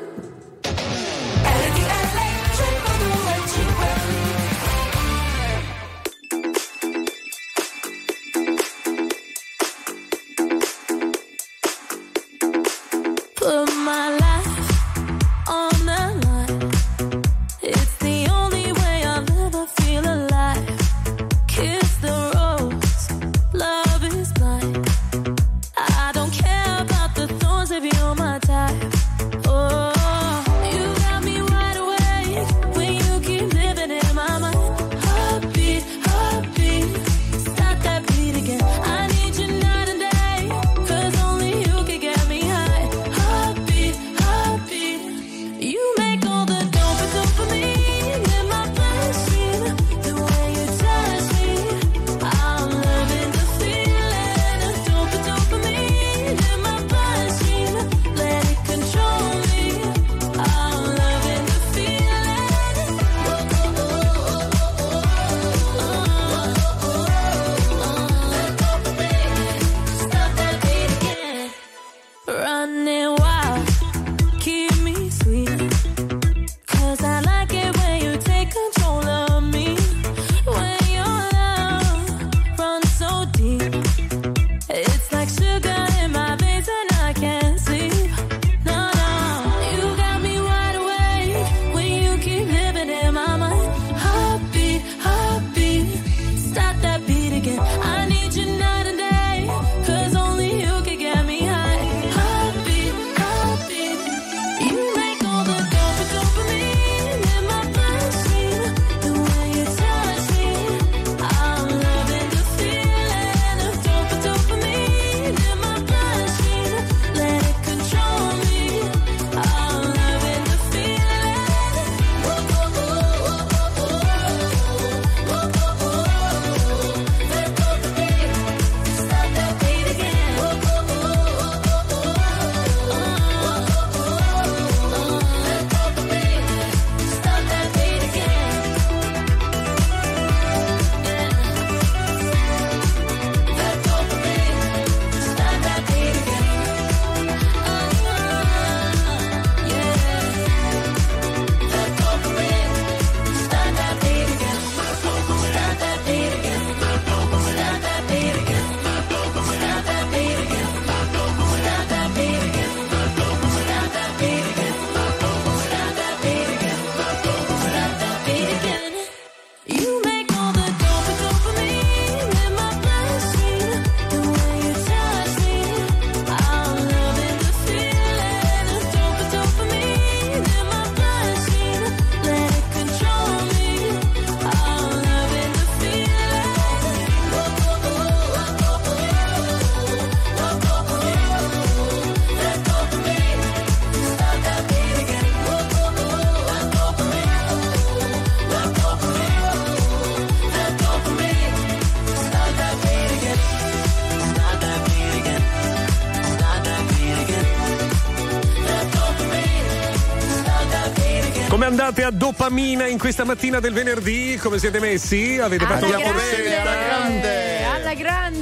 [212.03, 214.37] doppia dopamina in questa mattina del venerdì.
[214.41, 215.37] Come siete messi?
[215.39, 216.85] Avete fatto una borsetta grande.
[216.85, 217.42] grande.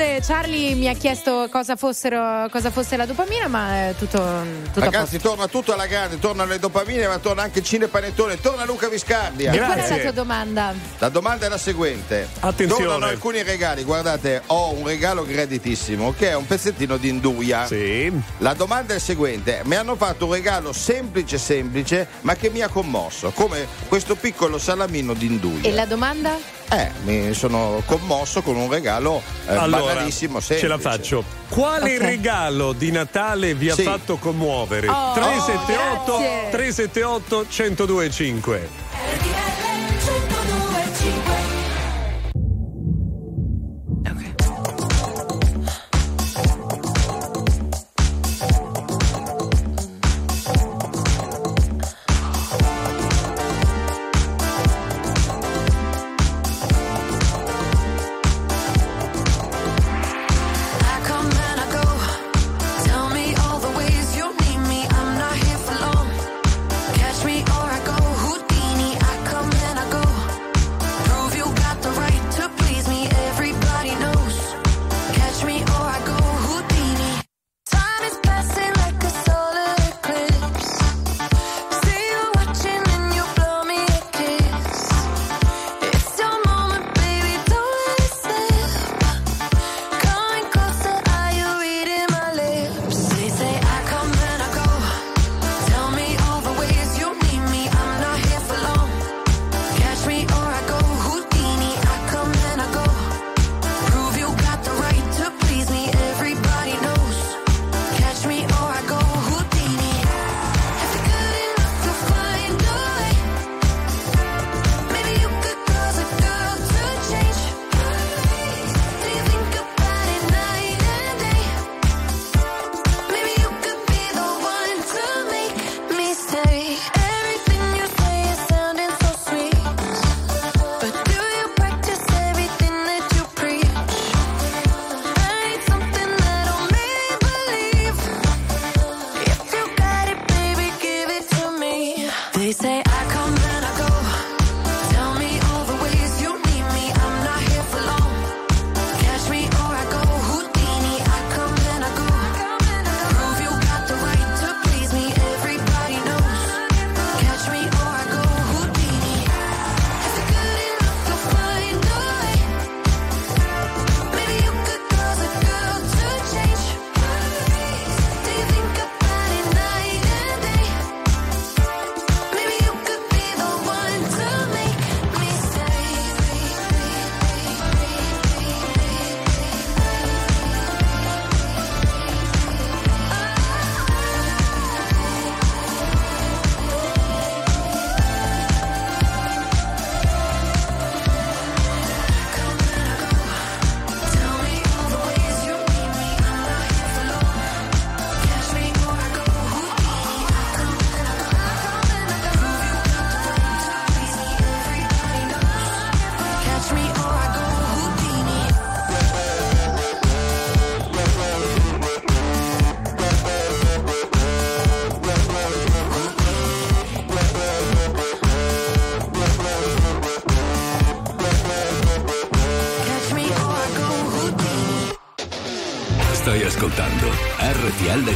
[0.02, 4.18] Weekend Charlie mi ha chiesto cosa, fossero, cosa fosse la dopamina, ma è tutto,
[4.66, 8.66] tutto Ragazzi, torna tutto alla grande, torna le dopamine, ma torna anche Cine Panettone, torna
[8.66, 9.52] Luca Viscardia.
[9.52, 9.74] Grazie.
[9.74, 10.74] E qual è la tua domanda?
[10.98, 12.28] La domanda è la seguente.
[12.40, 12.84] Attenzione.
[12.84, 17.68] Tornano alcuni regali, guardate, ho un regalo graditissimo che è un pezzettino di induia.
[17.68, 18.12] Sì.
[18.40, 22.62] La domanda è la seguente: mi hanno fatto un regalo semplice semplice, ma che mi
[22.62, 25.70] ha commosso, come questo piccolo salamino di induia.
[25.70, 26.60] E la domanda?
[26.74, 30.40] Eh, mi sono commosso con un regalo eh, allora, banalissimo.
[30.40, 30.62] Semplice.
[30.62, 31.22] Ce la faccio.
[31.50, 32.08] Quale okay.
[32.08, 33.84] regalo di Natale vi ha sì.
[33.84, 34.88] fatto commuovere?
[34.88, 36.20] Oh, 378 oh,
[36.50, 38.70] 378 1025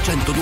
[0.07, 0.34] en tu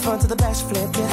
[0.00, 1.10] front to the she flipped it.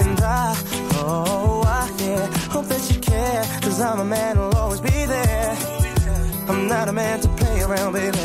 [0.00, 0.56] And I,
[0.94, 5.56] oh, I, yeah, hope that you care, cause I'm a man who'll always be there.
[6.48, 8.18] I'm not a man to play around, baby.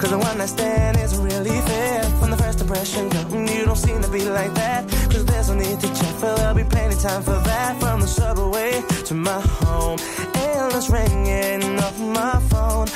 [0.00, 2.02] Cause the one night stand isn't really fair.
[2.20, 4.88] From the first impression, girl, mm, you don't seem to be like that.
[5.12, 7.78] Cause there's no need to check, for there'll be plenty time for that.
[7.80, 9.98] From the subway to my home,
[10.34, 12.88] endless ringing off my phone.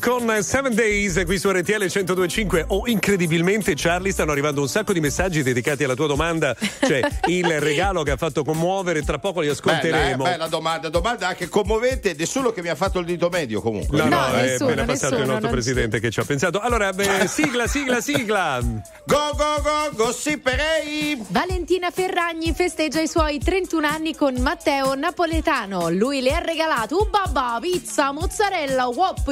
[0.00, 2.64] Con Seven Days qui su RTL 1025.
[2.68, 6.56] Oh, incredibilmente, Charlie, stanno arrivando un sacco di messaggi dedicati alla tua domanda.
[6.80, 10.22] Cioè, il regalo che ha fatto commuovere, tra poco li Bella, eh, ascolteremo.
[10.24, 12.14] bella domanda, domanda anche commovente.
[12.16, 13.98] Nessuno che mi ha fatto il dito medio comunque.
[13.98, 16.60] No, no, è nessuno, appena passato il nessuno, nostro presidente che ci ha pensato.
[16.60, 18.58] Allora, beh, sigla, sigla, sigla.
[19.04, 21.22] Go go go gossiperei.
[21.28, 25.90] Valentina Ferragni festeggia i suoi 31 anni con Matteo Napoletano.
[25.90, 29.28] Lui le ha regalato un babà, pizza, mozzarella, wop,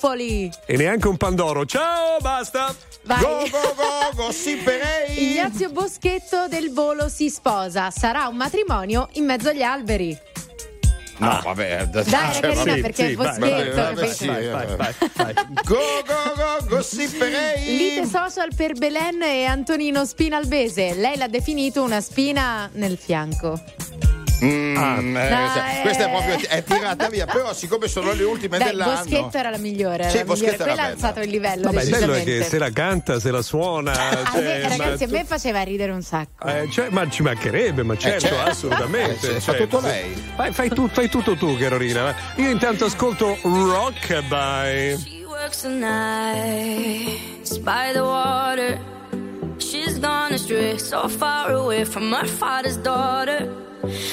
[0.00, 0.50] struffoli.
[0.66, 1.66] E neanche un pandoro.
[1.66, 2.74] Ciao, basta.
[3.04, 3.20] Vai.
[3.20, 5.32] Go go go gossiperei.
[5.32, 7.90] Ignazio Boschetto del Volo si sposa.
[7.90, 10.18] Sarà un matrimonio in mezzo agli alberi.
[11.18, 13.74] No, vabbè, Dai, era carina perché è Boschetto.
[13.74, 14.06] capito?
[14.06, 14.48] sì, eh.
[15.66, 17.76] Go go go gossiperei.
[17.76, 20.94] Lite social per Belen e Antonino Spinalbese.
[20.94, 23.62] Lei l'ha definito una spina nel fianco.
[24.44, 26.10] Mm, eh, Dai, questa è eh.
[26.10, 29.02] proprio è tirata via, però siccome sono le ultime Dai, dell'anno.
[29.02, 30.08] Boschetto era la migliore.
[30.08, 30.24] Sì, la migliore.
[30.24, 30.88] Boschetto era Quella ha bella.
[30.94, 31.62] alzato il livello.
[31.70, 33.92] Vabbè, il bello è che se la canta, se la suona.
[33.92, 36.46] A cioè, me, ragazzi, a ma- me faceva ridere un sacco.
[36.46, 38.50] Eh, cioè, ma ci mancherebbe, ma certo, certo.
[38.50, 39.36] assolutamente.
[39.36, 40.32] Eh, fa cioè, tutto lei.
[40.36, 42.14] Fai, fai tu- fai tutto tu, Carolina.
[42.36, 44.98] Io intanto ascolto Rockabye.
[44.98, 48.98] She works the nights by the water.
[49.60, 53.40] She's gone astray, so far away from her father's daughter.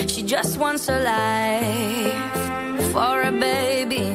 [0.08, 4.06] She just wants a life for a baby.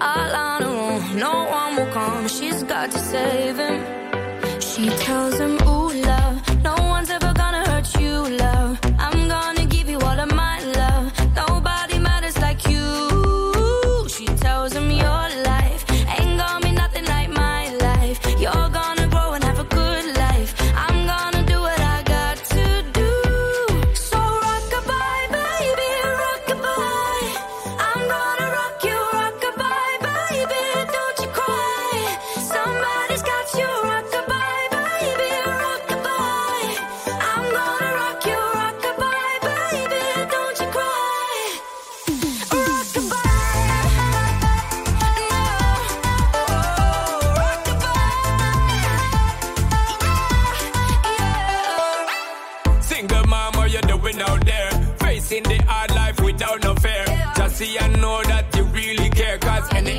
[0.00, 2.28] All on her own, no one will come.
[2.28, 3.78] She's got to save him.
[4.60, 5.87] She tells him, Ooh,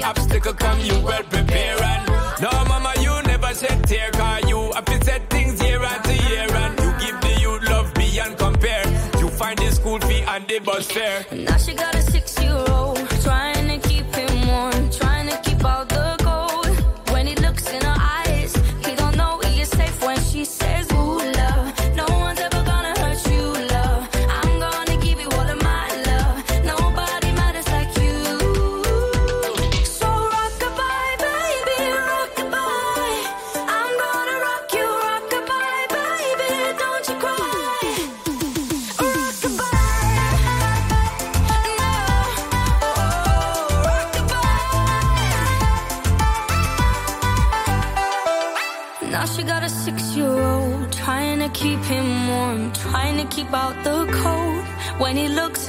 [0.03, 1.81] obstacle come, you well prepare.
[1.83, 2.07] And
[2.41, 4.11] no, mama, you never said tear.
[4.11, 6.47] Cause you have to set things year after year.
[6.49, 8.85] And you give the youth love beyond compare.
[9.19, 11.25] You find the school fee and the bus fare.
[11.31, 11.98] Now she got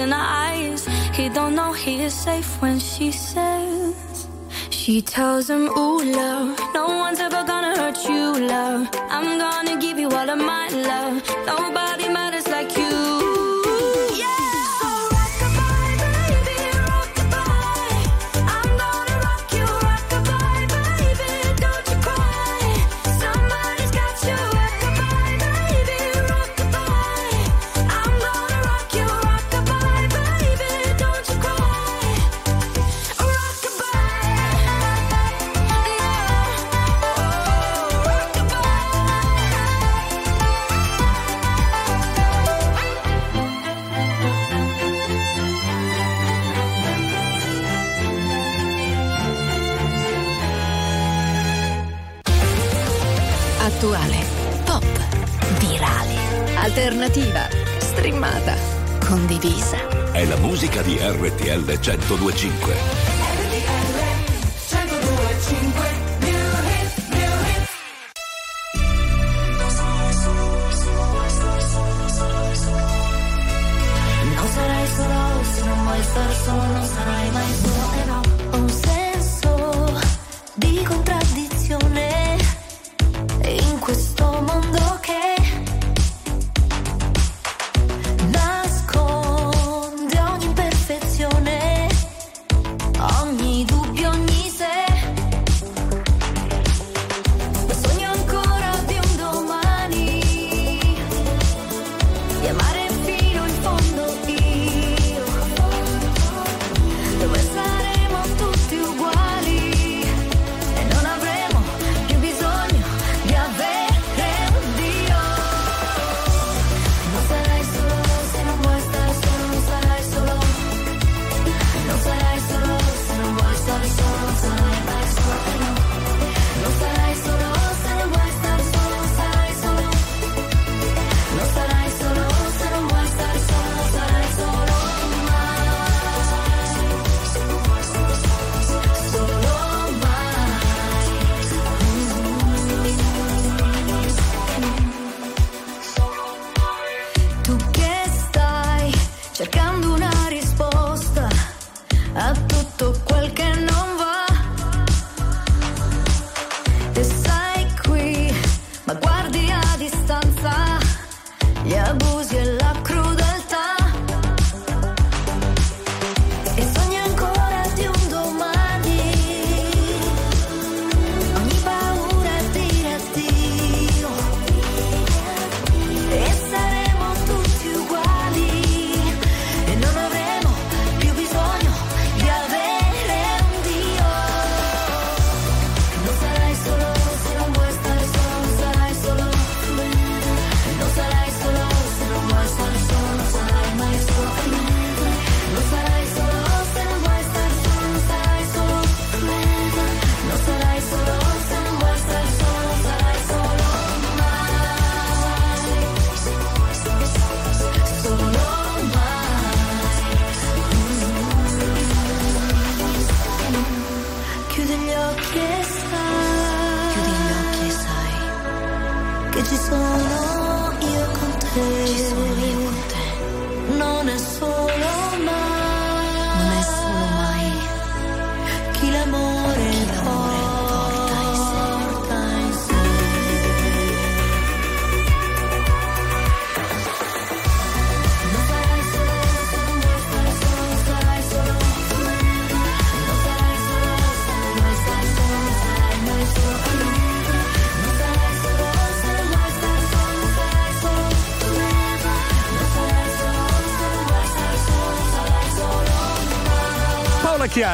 [0.00, 0.86] in her eyes.
[1.14, 4.28] He don't know he is safe when she says.
[4.70, 8.24] She tells him, Ooh, love, no one's ever gonna hurt you,
[8.54, 8.88] love.
[9.16, 11.16] I'm gonna give you all of my love.
[11.46, 11.89] Nobody
[61.98, 62.99] 1025.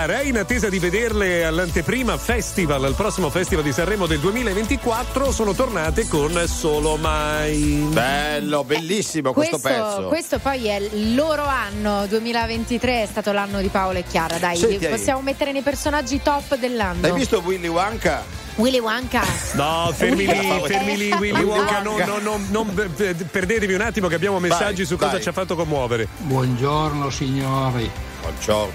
[0.07, 0.23] gare.
[0.23, 5.33] È in attesa di vederle all'anteprima festival, al prossimo festival di Sanremo del 2024.
[5.33, 7.87] Sono tornate con Solo Mai.
[7.91, 10.09] Bello, bellissimo eh, questo, questo, pezzo.
[10.09, 14.39] Questo poi è il loro anno 2023, è stato l'anno di Paolo e Chiara.
[14.39, 15.24] Dai, Senti, possiamo hai...
[15.24, 17.07] mettere nei personaggi top dell'anno.
[17.07, 18.45] Hai visto Willy Wonka?
[18.57, 19.23] Willy Wanka.
[19.53, 21.83] No, fermi lì, fermi lì, Willy Wonka.
[21.83, 25.23] No, no, no, non, perdetevi un attimo che abbiamo messaggi vai, su cosa vai.
[25.23, 26.09] ci ha fatto commuovere.
[26.20, 28.06] Buongiorno signori.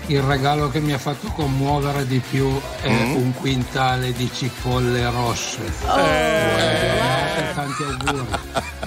[0.07, 3.15] Il regalo che mi ha fatto commuovere di più è mm-hmm.
[3.15, 5.61] un quintale di cipolle rosse.
[5.86, 5.99] Oh.
[5.99, 7.53] Eh.
[7.53, 8.26] Tanti auguri.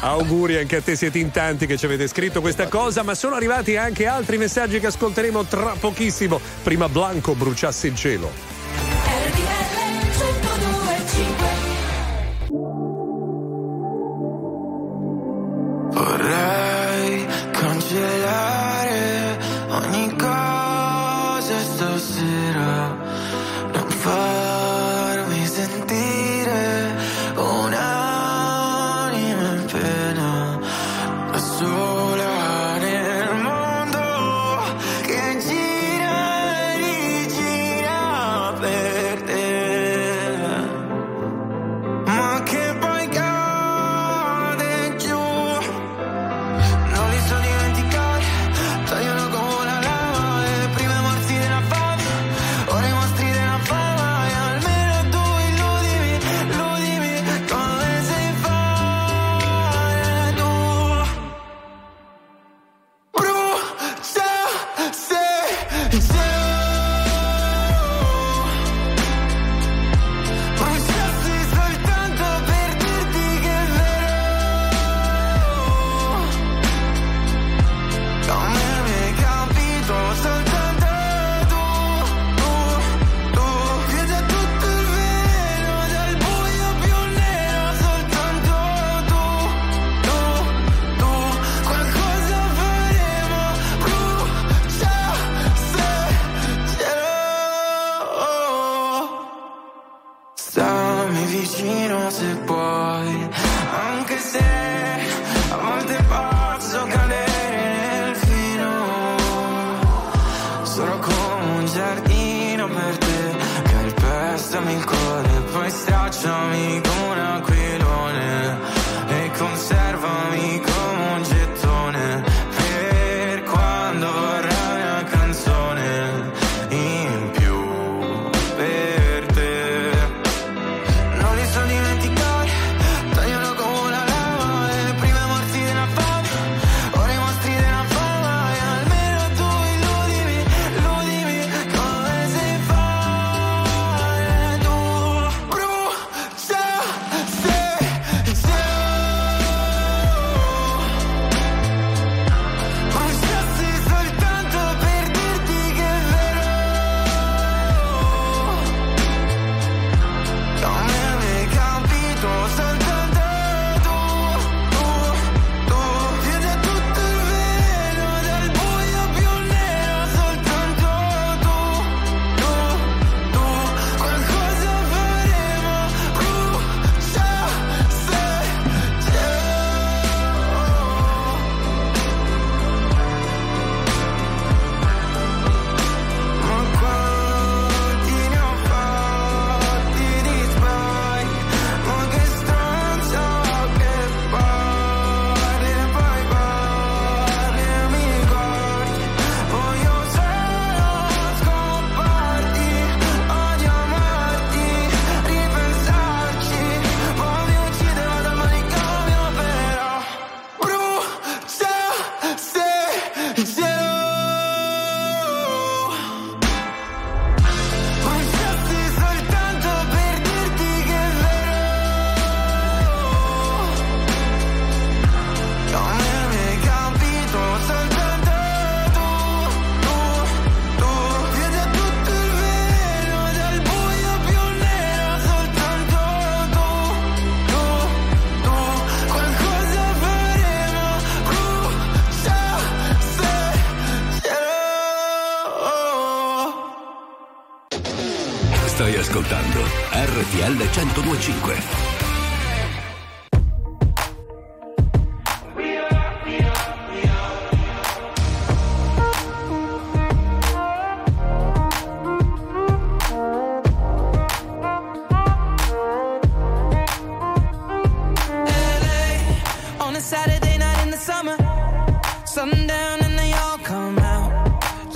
[0.00, 3.34] auguri anche a te, siete in tanti che ci avete scritto questa cosa, ma sono
[3.34, 6.40] arrivati anche altri messaggi che ascolteremo tra pochissimo.
[6.62, 8.53] Prima Blanco bruciasse il cielo.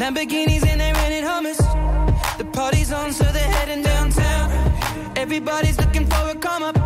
[0.08, 1.58] Lamborghinis and they're renting hummus.
[2.38, 4.50] The party's on, so they're heading downtown.
[5.16, 6.77] Everybody's looking for a come up.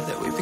[0.00, 0.35] That we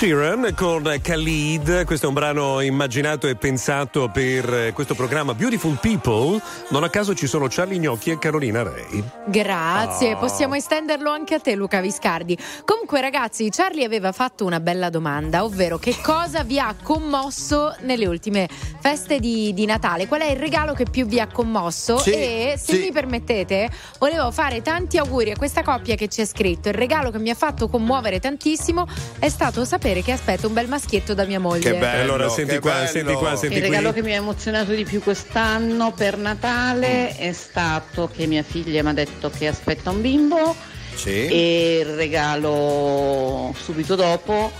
[0.00, 5.76] Sheeran con Khalid, questo è un brano immaginato e pensato per eh, questo programma Beautiful
[5.78, 6.40] People.
[6.70, 9.04] Non a caso ci sono Charlie Gnocchi e Carolina Rei.
[9.26, 10.16] Grazie, Ah.
[10.16, 12.34] possiamo estenderlo anche a te Luca Viscardi.
[12.64, 18.06] Comunque ragazzi, Charlie aveva fatto una bella domanda, ovvero che cosa vi ha commosso nelle
[18.06, 18.48] ultime
[18.80, 20.06] feste di, di Natale?
[20.06, 21.98] Qual è il regalo che più vi ha commosso?
[21.98, 22.80] Sì, e se sì.
[22.80, 23.68] mi permettete,
[23.98, 26.70] volevo fare tanti auguri a questa coppia che ci ha scritto.
[26.70, 28.86] Il regalo che mi ha fatto commuovere tantissimo
[29.18, 31.72] è stato sapere che aspetto un bel maschietto da mia moglie.
[31.72, 32.86] Che bello, allora senti qua, bello.
[32.88, 33.70] senti qua, senti Il qui.
[33.70, 38.82] regalo che mi ha emozionato di più quest'anno per Natale è stato che mia figlia
[38.82, 40.54] mi ha detto che aspetta un bimbo
[40.94, 41.26] Sì.
[41.26, 44.50] e il regalo subito dopo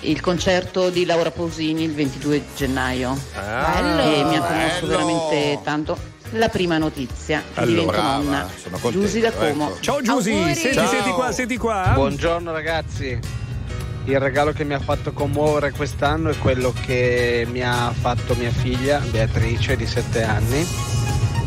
[0.00, 4.86] il concerto di Laura Pausini il 22 gennaio Ah, e mi ha commosso bello.
[4.86, 6.14] veramente tanto.
[6.32, 8.48] La prima notizia, Allora, divento nonna.
[8.90, 9.68] Giusy da Como.
[9.68, 9.80] ecco.
[9.80, 11.92] Ciao Giusy, senti, senti qua, senti qua.
[11.94, 13.18] Buongiorno ragazzi.
[14.08, 18.52] Il regalo che mi ha fatto commuovere quest'anno è quello che mi ha fatto mia
[18.52, 20.64] figlia Beatrice di 7 anni,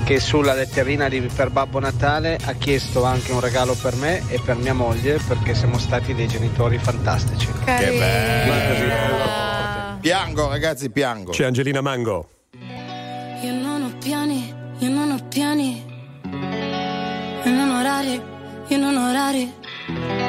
[0.04, 4.42] che sulla letterina di per Babbo Natale ha chiesto anche un regalo per me e
[4.44, 7.48] per mia moglie perché siamo stati dei genitori fantastici.
[7.64, 8.52] Che bello.
[8.52, 9.98] Carina.
[10.02, 11.32] Piango, ragazzi, piango.
[11.32, 12.30] C'è Angelina Mango.
[13.42, 15.86] Io non ho piani, io non ho piani.
[17.42, 18.22] E non orari,
[18.68, 20.29] io non ho orari.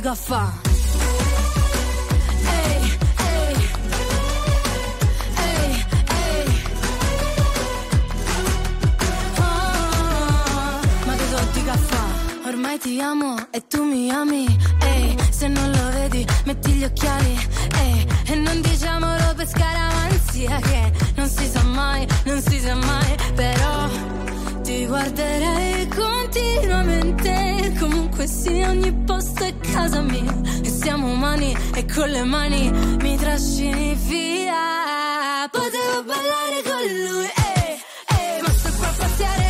[0.00, 0.52] dico a fa'?
[11.52, 11.96] Che caffè?
[12.46, 14.46] Ormai ti amo e tu mi ami.
[14.80, 17.36] Ehi, se non lo vedi, metti gli occhiali.
[17.82, 23.16] Ehi, e non diciamolo per scaramanzia che non si sa mai, non si sa mai.
[23.34, 24.09] Però
[24.90, 27.74] guarderei continuamente.
[27.78, 30.34] Comunque sia, ogni posto è casa mia.
[30.62, 35.48] E siamo umani e con le mani mi trascini via.
[35.50, 37.80] Potevo ballare con lui, ehi,
[38.18, 39.49] ehi, ma sto qua a pazziare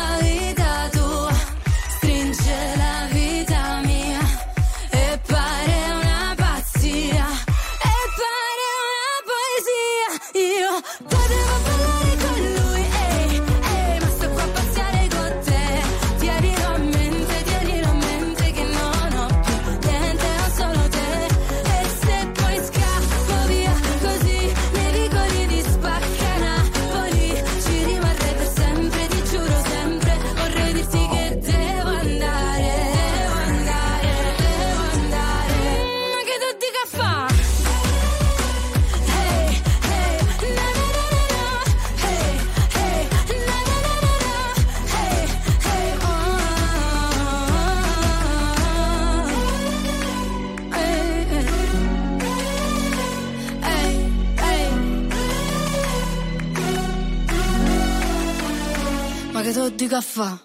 [60.21, 60.39] fa?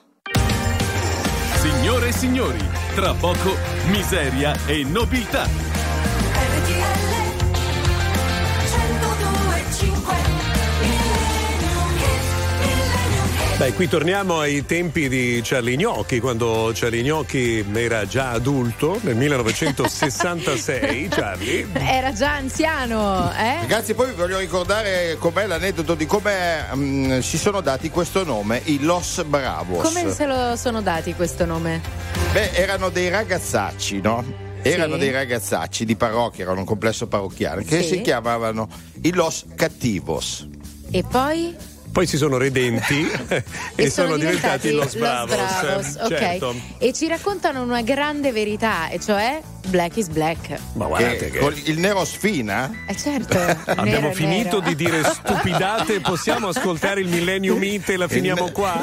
[1.58, 2.58] Signore e signori,
[2.94, 3.54] tra poco
[3.90, 5.65] miseria e nobiltà.
[13.56, 19.16] Beh, qui torniamo ai tempi di Charlie Gnocchi, quando Charlie Gnocchi era già adulto nel
[19.16, 21.08] 1966.
[21.08, 21.66] Charlie.
[21.72, 23.60] Era già anziano, eh?
[23.60, 28.60] Ragazzi, poi vi voglio ricordare com'è l'aneddoto di come mm, si sono dati questo nome,
[28.64, 29.84] i Los Bravos.
[29.86, 31.80] Come se lo sono dati questo nome?
[32.32, 34.22] Beh, erano dei ragazzacci, no?
[34.60, 34.98] Erano Sì.
[35.00, 37.88] dei ragazzacci di parrocchia, erano un complesso parrocchiale, che Sì.
[37.88, 38.68] si chiamavano
[39.00, 40.46] i Los Cattivos.
[40.90, 41.56] E poi?
[41.96, 43.10] Poi si sono redenti
[43.74, 45.34] e, sono, diventati, Los Bravos.
[45.34, 46.08] Bravos, ok.
[46.08, 46.54] Certo.
[46.76, 50.58] E ci raccontano una grande verità, e cioè Black is Black.
[50.74, 51.38] Ma guardate Che che.
[51.38, 52.70] con il nero sfina?
[52.86, 53.38] Eh certo.
[53.72, 54.68] Abbiamo nero, finito nero.
[54.68, 58.78] di dire stupidate, possiamo ascoltare il Millennium Meet e la finiamo qua?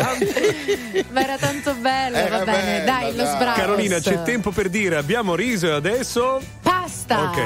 [1.11, 2.79] Ma era tanto bello, Era va bene.
[2.79, 3.35] bella, Dai, lo dai.
[3.35, 3.55] sbravos.
[3.59, 6.41] Carolina, c'è tempo per dire abbiamo riso e adesso.
[6.63, 7.29] Pasta.
[7.29, 7.41] Ok.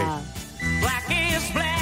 [0.79, 1.76] Black is black.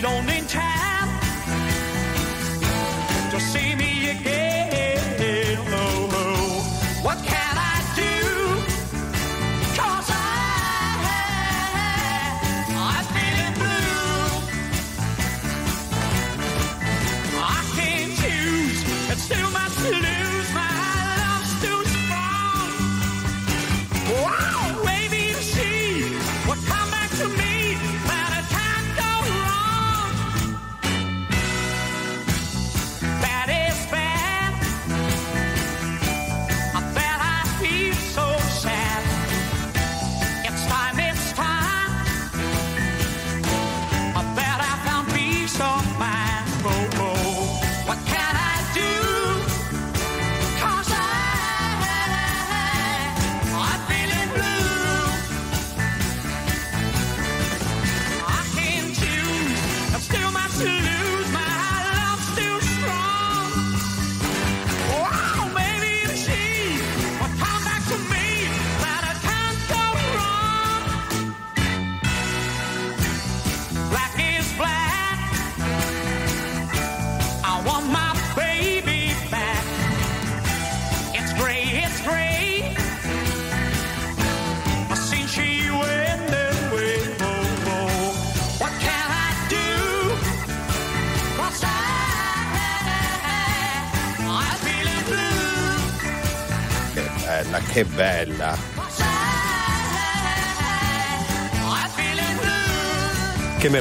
[0.00, 0.27] Don't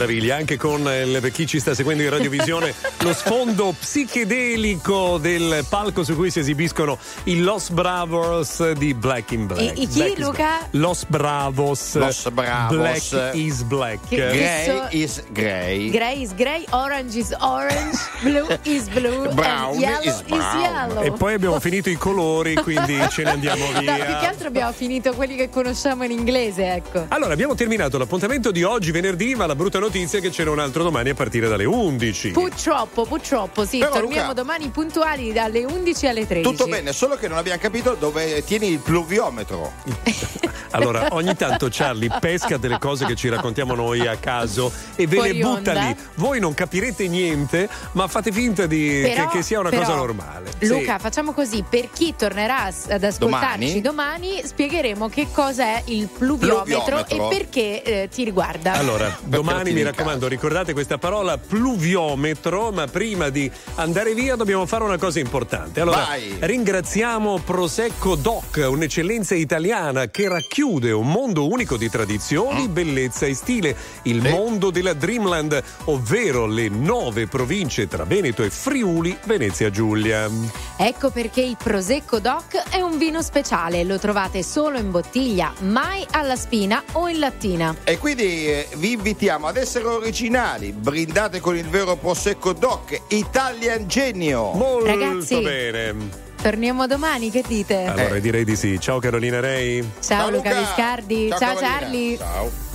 [0.08, 2.74] meraviglia, anche con eh, per chi ci sta seguendo in radiovisione,
[3.08, 9.48] lo sfondo psichedelico del palco su cui si esibiscono i Los Bravos di Black in
[9.48, 9.78] Black.
[9.78, 10.34] I- i chi, Black is Luca?
[10.34, 10.68] Black.
[10.72, 11.94] Los Bravos.
[11.96, 12.76] Los Bravos.
[12.78, 14.00] Black is Black.
[14.10, 15.90] Che- Grey so- is grey.
[15.90, 20.60] Grey is grey, orange is orange, blue is blue, Brown and yellow is brown.
[20.60, 21.04] yellow.
[21.04, 24.28] E poi abbiamo finito i colori, quindi ce ne andiamo No, più che via.
[24.28, 27.06] altro abbiamo finito quelli che conosciamo in inglese, ecco.
[27.08, 30.60] Allora, abbiamo terminato l'appuntamento di oggi, venerdì, ma la brutta notizia è che c'era un
[30.60, 32.32] altro domani a partire dalle 11.
[32.32, 36.50] Purtroppo, purtroppo, sì, Però, torniamo Luca- domani puntuali dalle 11 alle 13.
[36.50, 39.72] Tutto bene, solo che non abbiamo capito dove tieni il pluviometro.
[40.72, 45.16] Allora, ogni tanto Charlie pesca delle cose che ci raccontiamo noi a caso e ve
[45.16, 45.74] Fuori le butta onda.
[45.88, 45.96] lì.
[46.16, 49.96] Voi non capirete niente, ma fate finta di, Però- che, che sia una però, cosa
[49.96, 50.52] normale.
[50.60, 57.04] Luca, facciamo così: per chi tornerà ad ascoltarci domani, spiegheremo che cosa è il pluviometro,
[57.04, 57.30] Pluviometro.
[57.32, 58.74] e perché eh, ti riguarda.
[58.74, 64.84] Allora, domani mi raccomando, ricordate questa parola pluviometro, ma prima di andare via dobbiamo fare
[64.84, 65.82] una cosa importante.
[65.82, 66.38] Allora, Vai.
[66.40, 73.76] ringraziamo Prosecco Doc, un'eccellenza italiana che racchiude un mondo unico di tradizioni, bellezza e stile,
[74.04, 80.30] il mondo della Dreamland, ovvero le nove province tra Veneto e Friuli, Venezia Giulia.
[80.78, 86.06] Ecco perché il Prosecco Doc è un vino speciale, lo trovate solo in bottiglia, mai
[86.12, 87.76] alla spina o in lattina.
[87.84, 92.67] E quindi eh, vi invitiamo ad essere originali, brindate con il vero Prosecco Doc,
[93.10, 94.52] Italian Genio.
[94.54, 95.42] Molto Ragazzi.
[95.42, 95.96] bene.
[96.42, 97.86] Torniamo domani, che dite?
[97.86, 98.80] Allora direi di sì.
[98.80, 99.88] Ciao Carolina Rei.
[100.00, 101.70] Ciao, Luca Viscardi, ciao, Carolina.
[101.70, 102.18] Charlie.
[102.18, 102.67] Ciao.